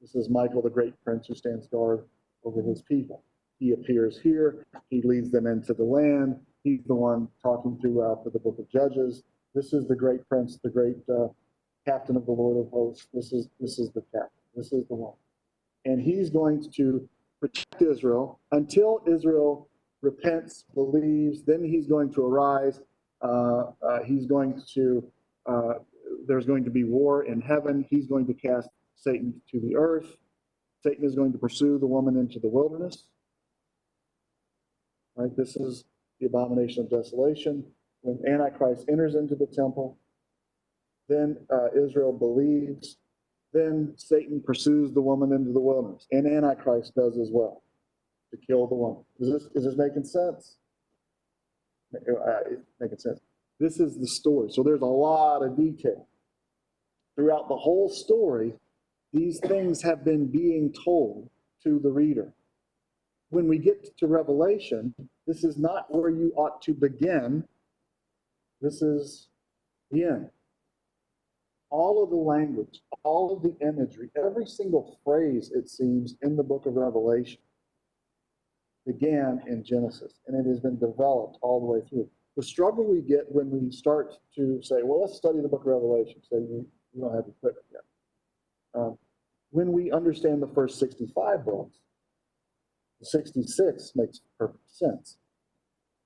[0.01, 2.03] This is Michael, the great prince who stands guard
[2.43, 3.23] over his people.
[3.59, 4.65] He appears here.
[4.89, 6.39] He leads them into the land.
[6.63, 9.23] He's the one talking throughout the book of Judges.
[9.53, 11.27] This is the great prince, the great uh,
[11.85, 13.07] captain of the Lord of hosts.
[13.13, 14.29] This is this is the captain.
[14.55, 15.13] This is the one,
[15.85, 17.07] and he's going to
[17.39, 19.69] protect Israel until Israel
[20.01, 21.43] repents, believes.
[21.43, 22.81] Then he's going to arise.
[23.21, 25.03] Uh, uh, he's going to.
[25.45, 25.73] Uh,
[26.27, 27.85] there's going to be war in heaven.
[27.89, 30.17] He's going to cast Satan to the earth.
[30.83, 33.05] Satan is going to pursue the woman into the wilderness.
[35.15, 35.35] Right.
[35.35, 35.85] This is
[36.19, 37.65] the abomination of desolation.
[38.01, 39.97] When Antichrist enters into the temple,
[41.07, 42.97] then uh, Israel believes.
[43.53, 47.63] Then Satan pursues the woman into the wilderness, and Antichrist does as well
[48.31, 49.03] to kill the woman.
[49.19, 50.55] Is this is this making sense?
[51.93, 53.19] Uh, making sense.
[53.59, 54.49] This is the story.
[54.51, 56.07] So there's a lot of detail
[57.15, 58.53] throughout the whole story.
[59.13, 61.29] These things have been being told
[61.63, 62.33] to the reader.
[63.29, 64.93] When we get to Revelation,
[65.27, 67.43] this is not where you ought to begin.
[68.61, 69.27] This is
[69.91, 70.29] the end.
[71.69, 76.43] All of the language, all of the imagery, every single phrase, it seems, in the
[76.43, 77.39] book of Revelation
[78.85, 82.09] began in Genesis, and it has been developed all the way through.
[82.37, 85.67] The struggle we get when we start to say, well, let's study the book of
[85.67, 87.81] Revelation, so you, you don't have to put it yet.
[88.73, 88.97] Um,
[89.49, 91.77] when we understand the first 65 books,
[92.99, 95.17] the 66 makes perfect sense.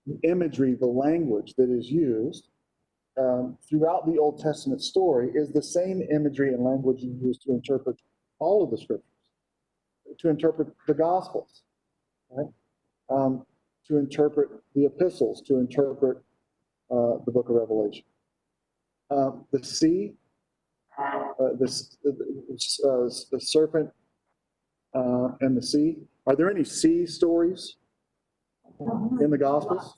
[0.07, 2.49] the imagery, the language that is used
[3.17, 7.51] um, throughout the Old Testament story is the same imagery and language you use to
[7.51, 7.97] interpret
[8.39, 9.09] all of the scriptures,
[10.19, 11.63] to interpret the Gospels,
[12.29, 12.47] right?
[13.09, 13.45] Um,
[13.87, 16.17] to interpret the epistles, to interpret
[16.89, 18.03] uh, the book of Revelation.
[19.11, 20.13] Uh, the sea,
[20.97, 21.03] uh,
[21.39, 23.91] uh, the serpent
[24.95, 25.97] uh, and the sea.
[26.25, 27.75] Are there any sea stories
[29.21, 29.97] in the Gospels?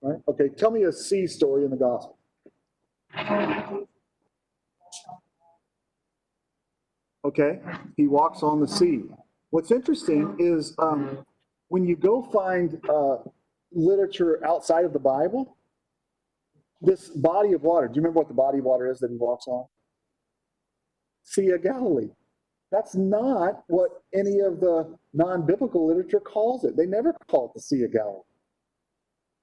[0.00, 0.20] Right?
[0.28, 2.18] Okay, tell me a sea story in the Gospel.
[7.24, 7.58] Okay,
[7.96, 9.02] he walks on the sea.
[9.50, 11.26] What's interesting is um,
[11.68, 13.16] when you go find uh,
[13.72, 15.56] literature outside of the Bible,
[16.80, 19.16] this body of water, do you remember what the body of water is that he
[19.16, 19.64] walks on?
[21.24, 22.10] Sea of Galilee.
[22.70, 26.76] That's not what any of the non-biblical literature calls it.
[26.76, 28.22] They never call it the Sea of Galilee.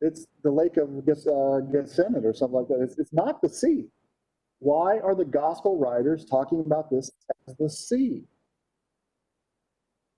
[0.02, 2.82] It's the Lake of Geth- uh, Gethsemane or something like that.
[2.82, 3.86] It's, it's not the sea.
[4.60, 7.12] Why are the gospel writers talking about this
[7.48, 8.24] as the Sea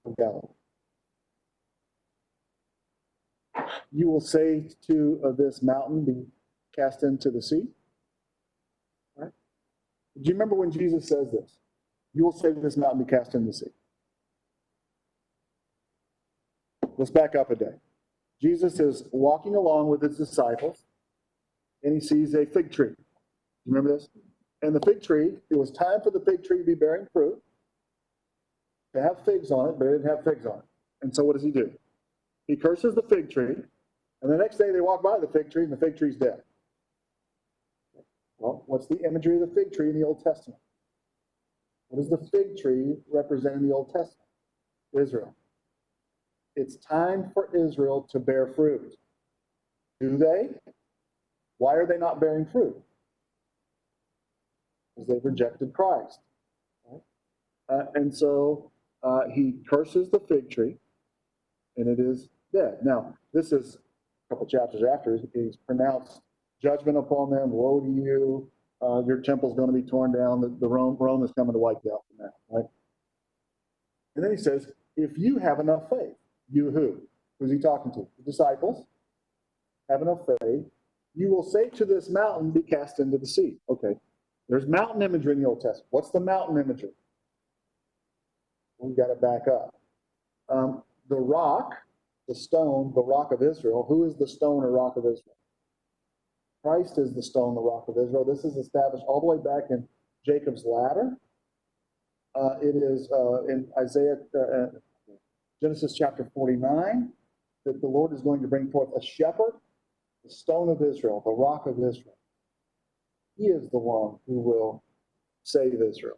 [0.05, 0.56] of Galilee?
[3.91, 6.25] You will say to uh, this mountain, be
[6.75, 7.63] cast into the sea.
[9.15, 9.31] Right?
[10.15, 11.57] Do you remember when Jesus says this?
[12.13, 13.71] You will say to this mountain, be cast into the sea.
[16.97, 17.75] Let's back up a day.
[18.41, 20.85] Jesus is walking along with his disciples,
[21.83, 22.89] and he sees a fig tree.
[22.89, 22.95] Do
[23.65, 24.09] you remember this?
[24.61, 27.41] And the fig tree, it was time for the fig tree to be bearing fruit,
[28.95, 30.65] to have figs on it, but it didn't have figs on it.
[31.01, 31.71] And so what does he do?
[32.47, 33.55] He curses the fig tree,
[34.21, 36.41] and the next day they walk by the fig tree, and the fig tree's dead.
[38.39, 40.59] Well, what's the imagery of the fig tree in the Old Testament?
[41.89, 44.27] What does the fig tree represent in the Old Testament?
[44.97, 45.35] Israel.
[46.55, 48.95] It's time for Israel to bear fruit.
[49.99, 50.49] Do they?
[51.57, 52.75] Why are they not bearing fruit?
[54.95, 56.19] Because they've rejected Christ.
[56.89, 57.01] right?
[57.69, 58.71] Uh, and so
[59.03, 60.77] uh, he curses the fig tree,
[61.75, 62.79] and it is dead.
[62.83, 66.21] Now, this is a couple chapters after he's pronounced
[66.61, 67.51] judgment upon them.
[67.51, 68.49] Woe to you!
[68.81, 70.41] Uh, your temple's going to be torn down.
[70.41, 72.65] The, the Rome, Rome is coming to wipe you out from that, right?
[74.15, 76.15] And then he says, if you have enough faith,
[76.51, 77.01] you who?
[77.39, 78.07] Who's he talking to?
[78.17, 78.85] The disciples
[79.89, 80.65] have enough faith.
[81.15, 83.57] You will say to this mountain, be cast into the sea.
[83.69, 83.95] Okay.
[84.49, 85.87] There's mountain imagery in the Old Testament.
[85.89, 86.91] What's the mountain imagery?
[88.79, 89.75] We've got to back up.
[90.49, 91.75] Um, the rock,
[92.27, 93.85] the stone, the rock of Israel.
[93.87, 95.37] Who is the stone or rock of Israel?
[96.63, 98.25] Christ is the stone, the rock of Israel.
[98.25, 99.87] This is established all the way back in
[100.25, 101.17] Jacob's ladder.
[102.35, 104.67] Uh, it is uh, in Isaiah, uh, uh,
[105.61, 107.09] Genesis chapter 49,
[107.65, 109.53] that the Lord is going to bring forth a shepherd,
[110.23, 112.17] the stone of Israel, the rock of Israel.
[113.37, 114.83] He is the one who will
[115.43, 116.17] save Israel.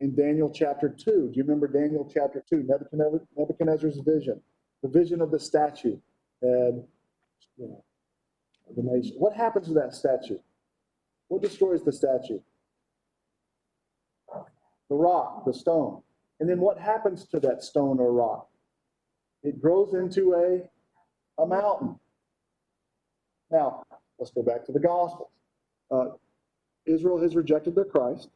[0.00, 2.68] In Daniel chapter 2, do you remember Daniel chapter 2,
[3.36, 4.40] Nebuchadnezzar's vision,
[4.82, 5.96] the vision of the statue,
[6.42, 6.84] and
[7.56, 7.84] you know,
[8.76, 9.16] the nation.
[9.18, 10.38] What happens to that statue?
[11.28, 12.40] What destroys the statue?
[14.88, 16.02] The rock, the stone.
[16.38, 18.48] And then what happens to that stone or rock?
[19.42, 21.98] It grows into a, a mountain.
[23.50, 23.82] Now,
[24.18, 25.30] let's go back to the Gospels.
[25.90, 26.06] Uh,
[26.84, 28.28] Israel has rejected their Christ,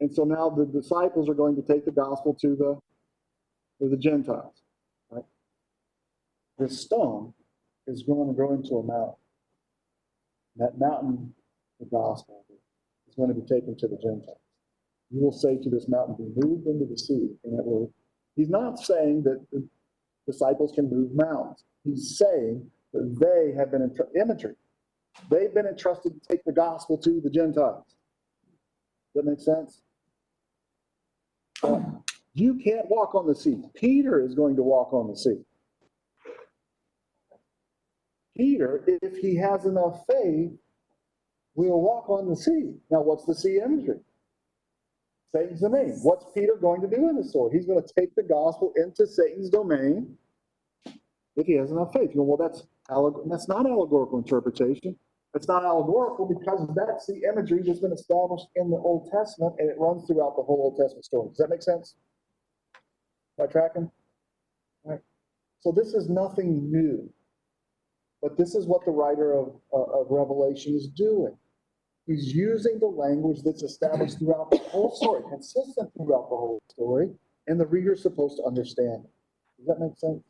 [0.00, 2.78] and so now the disciples are going to take the gospel to the
[3.80, 4.62] to the Gentiles.
[6.58, 7.34] This stone
[7.86, 9.16] is going to grow into a mountain.
[10.56, 11.34] That mountain,
[11.78, 12.44] the gospel,
[13.08, 14.40] is going to be taken to the Gentiles.
[15.10, 17.92] You will say to this mountain, be moved into the sea, and it will.
[18.34, 19.66] He's not saying that the
[20.26, 21.64] disciples can move mountains.
[21.84, 24.56] He's saying that they have been imagery.
[25.30, 27.84] They've been entrusted to take the gospel to the Gentiles.
[29.14, 29.82] Does that make sense?
[32.34, 33.56] You can't walk on the sea.
[33.74, 35.38] Peter is going to walk on the sea.
[38.36, 40.52] Peter, if he has enough faith,
[41.54, 42.74] will walk on the sea.
[42.90, 44.00] Now, what's the sea imagery?
[45.34, 45.98] Satan's domain.
[46.02, 47.56] What's Peter going to do in the story?
[47.56, 50.16] He's going to take the gospel into Satan's domain
[51.36, 52.10] if he has enough faith.
[52.10, 52.66] You go, well, that's
[53.28, 54.96] that's not allegorical interpretation.
[55.34, 59.68] It's not allegorical because that's the imagery that's been established in the Old Testament and
[59.68, 61.28] it runs throughout the whole Old Testament story.
[61.28, 61.94] Does that make sense?
[63.38, 63.90] Am I tracking?
[64.84, 65.00] All right.
[65.60, 67.10] So this is nothing new.
[68.26, 71.36] But this is what the writer of, uh, of Revelation is doing.
[72.08, 77.10] He's using the language that's established throughout the whole story, consistent throughout the whole story,
[77.46, 79.10] and the reader's supposed to understand it.
[79.58, 80.24] Does that make sense?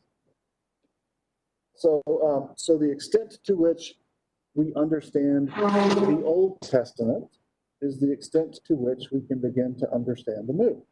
[1.74, 3.94] So, um, so the extent to which
[4.52, 7.38] we understand the Old Testament
[7.80, 10.82] is the extent to which we can begin to understand the New.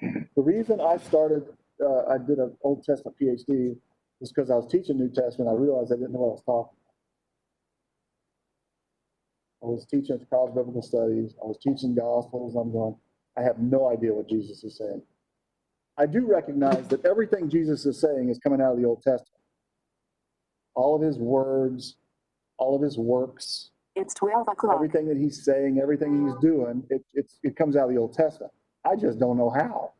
[0.00, 1.44] The reason I started,
[1.84, 3.76] uh, I did an Old Testament PhD
[4.24, 5.50] was because I was teaching New Testament.
[5.50, 6.78] I realized I didn't know what I was talking.
[9.62, 11.34] I was teaching at the College of Biblical Studies.
[11.42, 12.54] I was teaching Gospels.
[12.56, 12.96] I'm going,
[13.36, 15.02] I have no idea what Jesus is saying.
[15.98, 19.28] I do recognize that everything Jesus is saying is coming out of the Old Testament.
[20.74, 21.96] All of his words,
[22.58, 24.74] all of his works, It's 12 o'clock.
[24.74, 28.14] everything that he's saying, everything he's doing, it, it's, it comes out of the Old
[28.14, 28.52] Testament.
[28.86, 29.92] I just don't know how.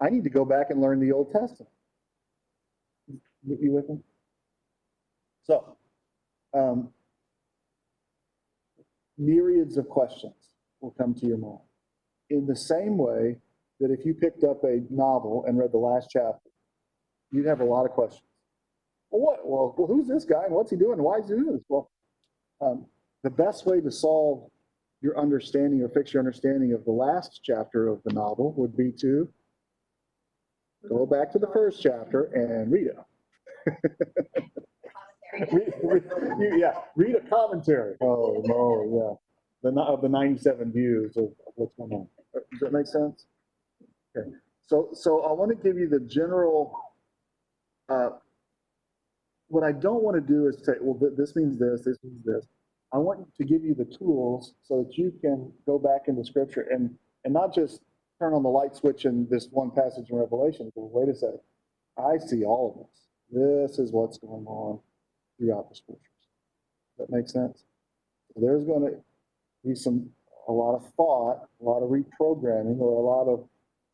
[0.00, 1.70] I need to go back and learn the Old Testament.
[3.46, 3.98] You with me?
[5.44, 5.76] So,
[6.52, 6.88] um,
[9.16, 10.34] myriads of questions
[10.80, 11.60] will come to your mind.
[12.30, 13.36] In the same way
[13.78, 16.50] that if you picked up a novel and read the last chapter,
[17.30, 18.22] you'd have a lot of questions.
[19.10, 19.46] Well, what?
[19.46, 21.00] Well, well who's this guy and what's he doing?
[21.00, 21.62] Why is he doing this?
[21.68, 21.90] Well,
[22.60, 22.86] um,
[23.22, 24.50] the best way to solve
[25.02, 28.90] your understanding or fix your understanding of the last chapter of the novel would be
[29.00, 29.28] to
[30.88, 32.96] go back to the first chapter and read it.
[35.52, 37.96] Read- read- Yeah, read a commentary.
[38.00, 39.18] Oh, no,
[39.62, 39.70] yeah.
[39.70, 42.08] The, of the 97 views of what's going on.
[42.52, 43.26] Does that make sense?
[44.16, 44.30] Okay,
[44.66, 46.78] so, so I want to give you the general,
[47.88, 48.10] uh,
[49.48, 52.46] what I don't want to do is say, well, this means this, this means this.
[52.92, 56.66] I want to give you the tools so that you can go back into scripture
[56.70, 56.94] and,
[57.24, 57.80] and not just
[58.18, 60.72] turn on the light switch in this one passage in Revelation.
[60.76, 61.40] Wait a second.
[61.98, 63.05] I see all of this.
[63.30, 64.80] This is what's going on
[65.38, 66.06] throughout the scriptures.
[66.98, 67.64] That makes sense?
[68.36, 68.96] There's going to
[69.64, 70.10] be some,
[70.48, 73.48] a lot of thought, a lot of reprogramming, or a lot of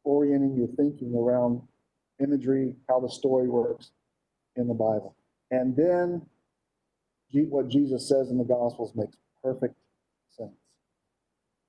[0.05, 1.63] orienting your thinking around
[2.23, 3.93] imagery, how the story works
[4.57, 5.15] in the Bible.
[5.51, 6.23] And then
[7.33, 9.75] what Jesus says in the Gospels makes perfect
[10.37, 10.51] sense.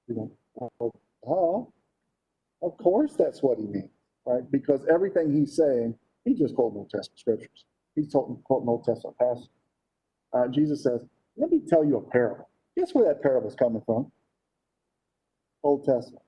[0.07, 0.31] You know,
[0.79, 0.91] oh,
[1.25, 1.73] oh,
[2.61, 3.89] of course that's what he means,
[4.25, 4.49] right?
[4.51, 5.95] Because everything he's saying,
[6.25, 7.65] he just quoted Old Testament scriptures.
[7.95, 9.49] He's quoting Old Testament passages.
[10.33, 11.05] Uh, Jesus says,
[11.37, 12.49] let me tell you a parable.
[12.77, 14.11] Guess where that parable is coming from?
[15.63, 16.23] Old Testament.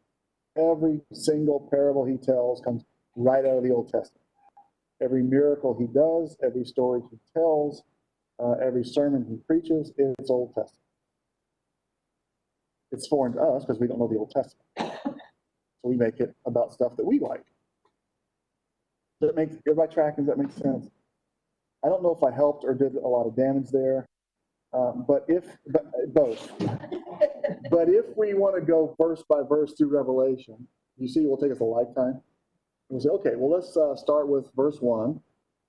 [0.57, 2.83] Every single parable he tells comes
[3.15, 4.21] right out of the Old Testament.
[5.01, 7.83] Every miracle he does, every story he tells,
[8.39, 10.81] uh, every sermon he preaches, it's Old Testament.
[12.91, 14.65] It's foreign to us because we don't know the Old Testament.
[14.77, 17.43] So we make it about stuff that we like.
[19.21, 20.89] That make, everybody tracking, that make sense?
[21.83, 24.05] I don't know if I helped or did a lot of damage there.
[24.73, 26.51] Um, but if, but, both.
[27.69, 30.67] But if we want to go verse by verse through Revelation,
[30.97, 32.21] you see, it will take us a lifetime.
[32.89, 35.21] We'll say, okay, well, let's uh, start with verse one.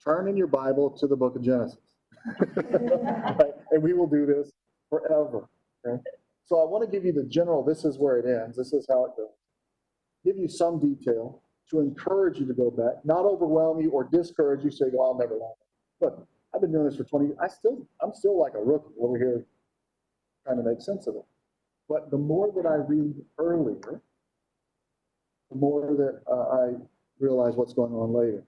[0.03, 1.79] Turn in your Bible to the book of Genesis.
[2.37, 3.53] Right?
[3.71, 4.51] And we will do this
[4.91, 5.49] forever.
[5.87, 6.03] Okay?
[6.47, 8.87] So I want to give you the general, this is where it ends, this is
[8.89, 9.29] how it goes.
[10.25, 14.65] Give you some detail to encourage you to go back, not overwhelm you or discourage
[14.65, 15.53] you, say, well, I'll never learn.
[16.01, 17.39] Look, I've been doing this for 20 years.
[17.43, 19.45] I still, I'm still like a rookie over here
[20.45, 21.25] trying to make sense of it.
[21.89, 24.01] But the more that I read earlier,
[25.51, 26.73] the more that uh, I
[27.19, 28.43] realize what's going on later.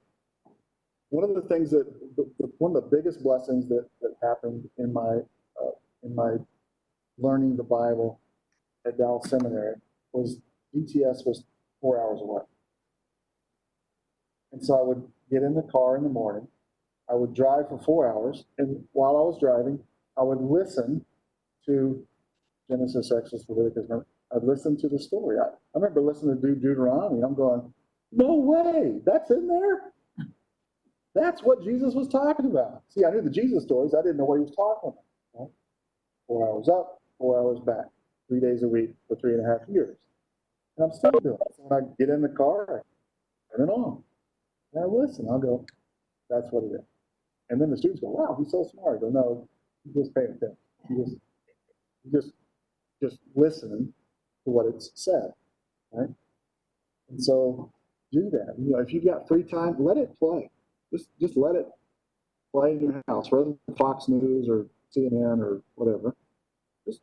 [1.11, 1.87] One of the things that,
[2.17, 5.21] the, the, one of the biggest blessings that, that happened in my,
[5.61, 5.71] uh,
[6.03, 6.37] in my
[7.19, 8.21] learning the Bible
[8.87, 9.77] at Dallas Seminary
[10.13, 10.41] was
[10.75, 11.45] DTS was
[11.81, 12.43] four hours away.
[14.59, 16.49] And so I would get in the car in the morning,
[17.09, 19.79] I would drive for four hours, and while I was driving,
[20.17, 21.05] I would listen
[21.67, 22.05] to
[22.69, 23.89] Genesis, Exodus, Leviticus.
[24.35, 25.39] I'd listen to the story.
[25.39, 27.73] I, I remember listening to Deut- Deuteronomy, I'm going,
[28.11, 29.93] no way, that's in there?
[31.15, 32.83] That's what Jesus was talking about.
[32.89, 33.95] See, I knew the Jesus stories.
[33.95, 34.93] I didn't know what he was talking
[35.35, 35.51] about.
[36.27, 37.87] Four hours up, four hours back,
[38.29, 39.97] three days a week for three and a half years.
[40.77, 41.55] And I'm still doing it.
[41.57, 42.83] So when I get in the car,
[43.53, 44.03] I turn it on.
[44.77, 45.27] I listen.
[45.31, 45.65] I'll go,
[46.29, 46.85] that's what it is.
[47.51, 48.99] And then the students go, wow, he's so smart.
[48.99, 49.49] I go, no,
[49.85, 50.57] you just pay attention.
[50.91, 51.17] You just,
[52.13, 52.33] just,
[53.03, 53.93] just listen
[54.45, 55.33] to what it's said,
[55.93, 56.11] right?
[57.11, 57.73] And so
[58.13, 58.55] do that.
[58.59, 60.51] You know, if you've got free time, let it play.
[60.93, 61.67] Just, just let it
[62.53, 64.67] play in your house, rather than Fox News or
[64.97, 66.15] CNN or whatever.
[66.87, 67.01] Just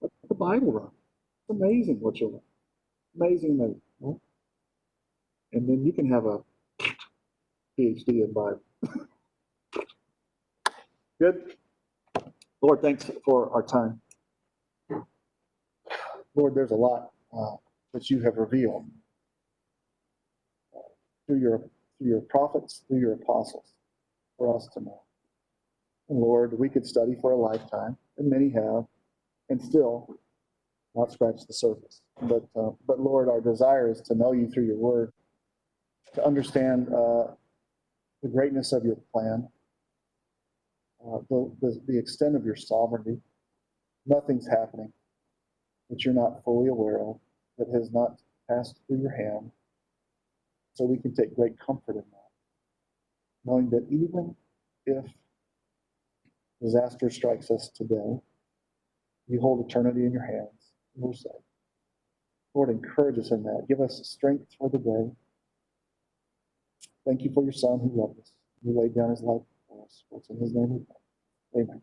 [0.00, 0.90] let the Bible run.
[1.48, 2.40] It's amazing what you'll learn.
[3.20, 4.20] Amazing, amazing.
[5.52, 6.40] And then you can have a
[7.78, 8.62] PhD in Bible.
[11.20, 11.56] Good.
[12.62, 14.00] Lord, thanks for our time.
[16.36, 17.56] Lord, there's a lot uh,
[17.94, 18.86] that you have revealed
[21.26, 21.58] through your
[21.98, 23.66] through your prophets, through your apostles.
[24.38, 25.02] for us to know.
[26.08, 28.84] And Lord, we could study for a lifetime, and many have,
[29.50, 30.16] and still
[30.94, 32.02] not scratch the surface.
[32.22, 35.12] But, uh, but Lord, our desire is to know you through your word,
[36.14, 37.28] to understand uh,
[38.22, 39.48] the greatness of your plan,
[41.06, 43.18] uh, the, the, the extent of your sovereignty.
[44.06, 44.92] Nothing's happening
[45.90, 47.18] that you're not fully aware of,
[47.58, 49.50] that has not passed through your hand.
[50.74, 52.30] So we can take great comfort in that,
[53.44, 54.34] knowing that even
[54.86, 55.04] if
[56.62, 58.20] disaster strikes us today,
[59.28, 60.72] you hold eternity in your hands.
[60.94, 61.32] and We're safe.
[62.54, 63.66] Lord, encourage us in that.
[63.68, 65.10] Give us strength for the day.
[67.06, 68.32] Thank you for your son who loved us.
[68.64, 70.04] He laid down his life for us.
[70.10, 70.86] What's in his name.
[71.56, 71.82] Amen.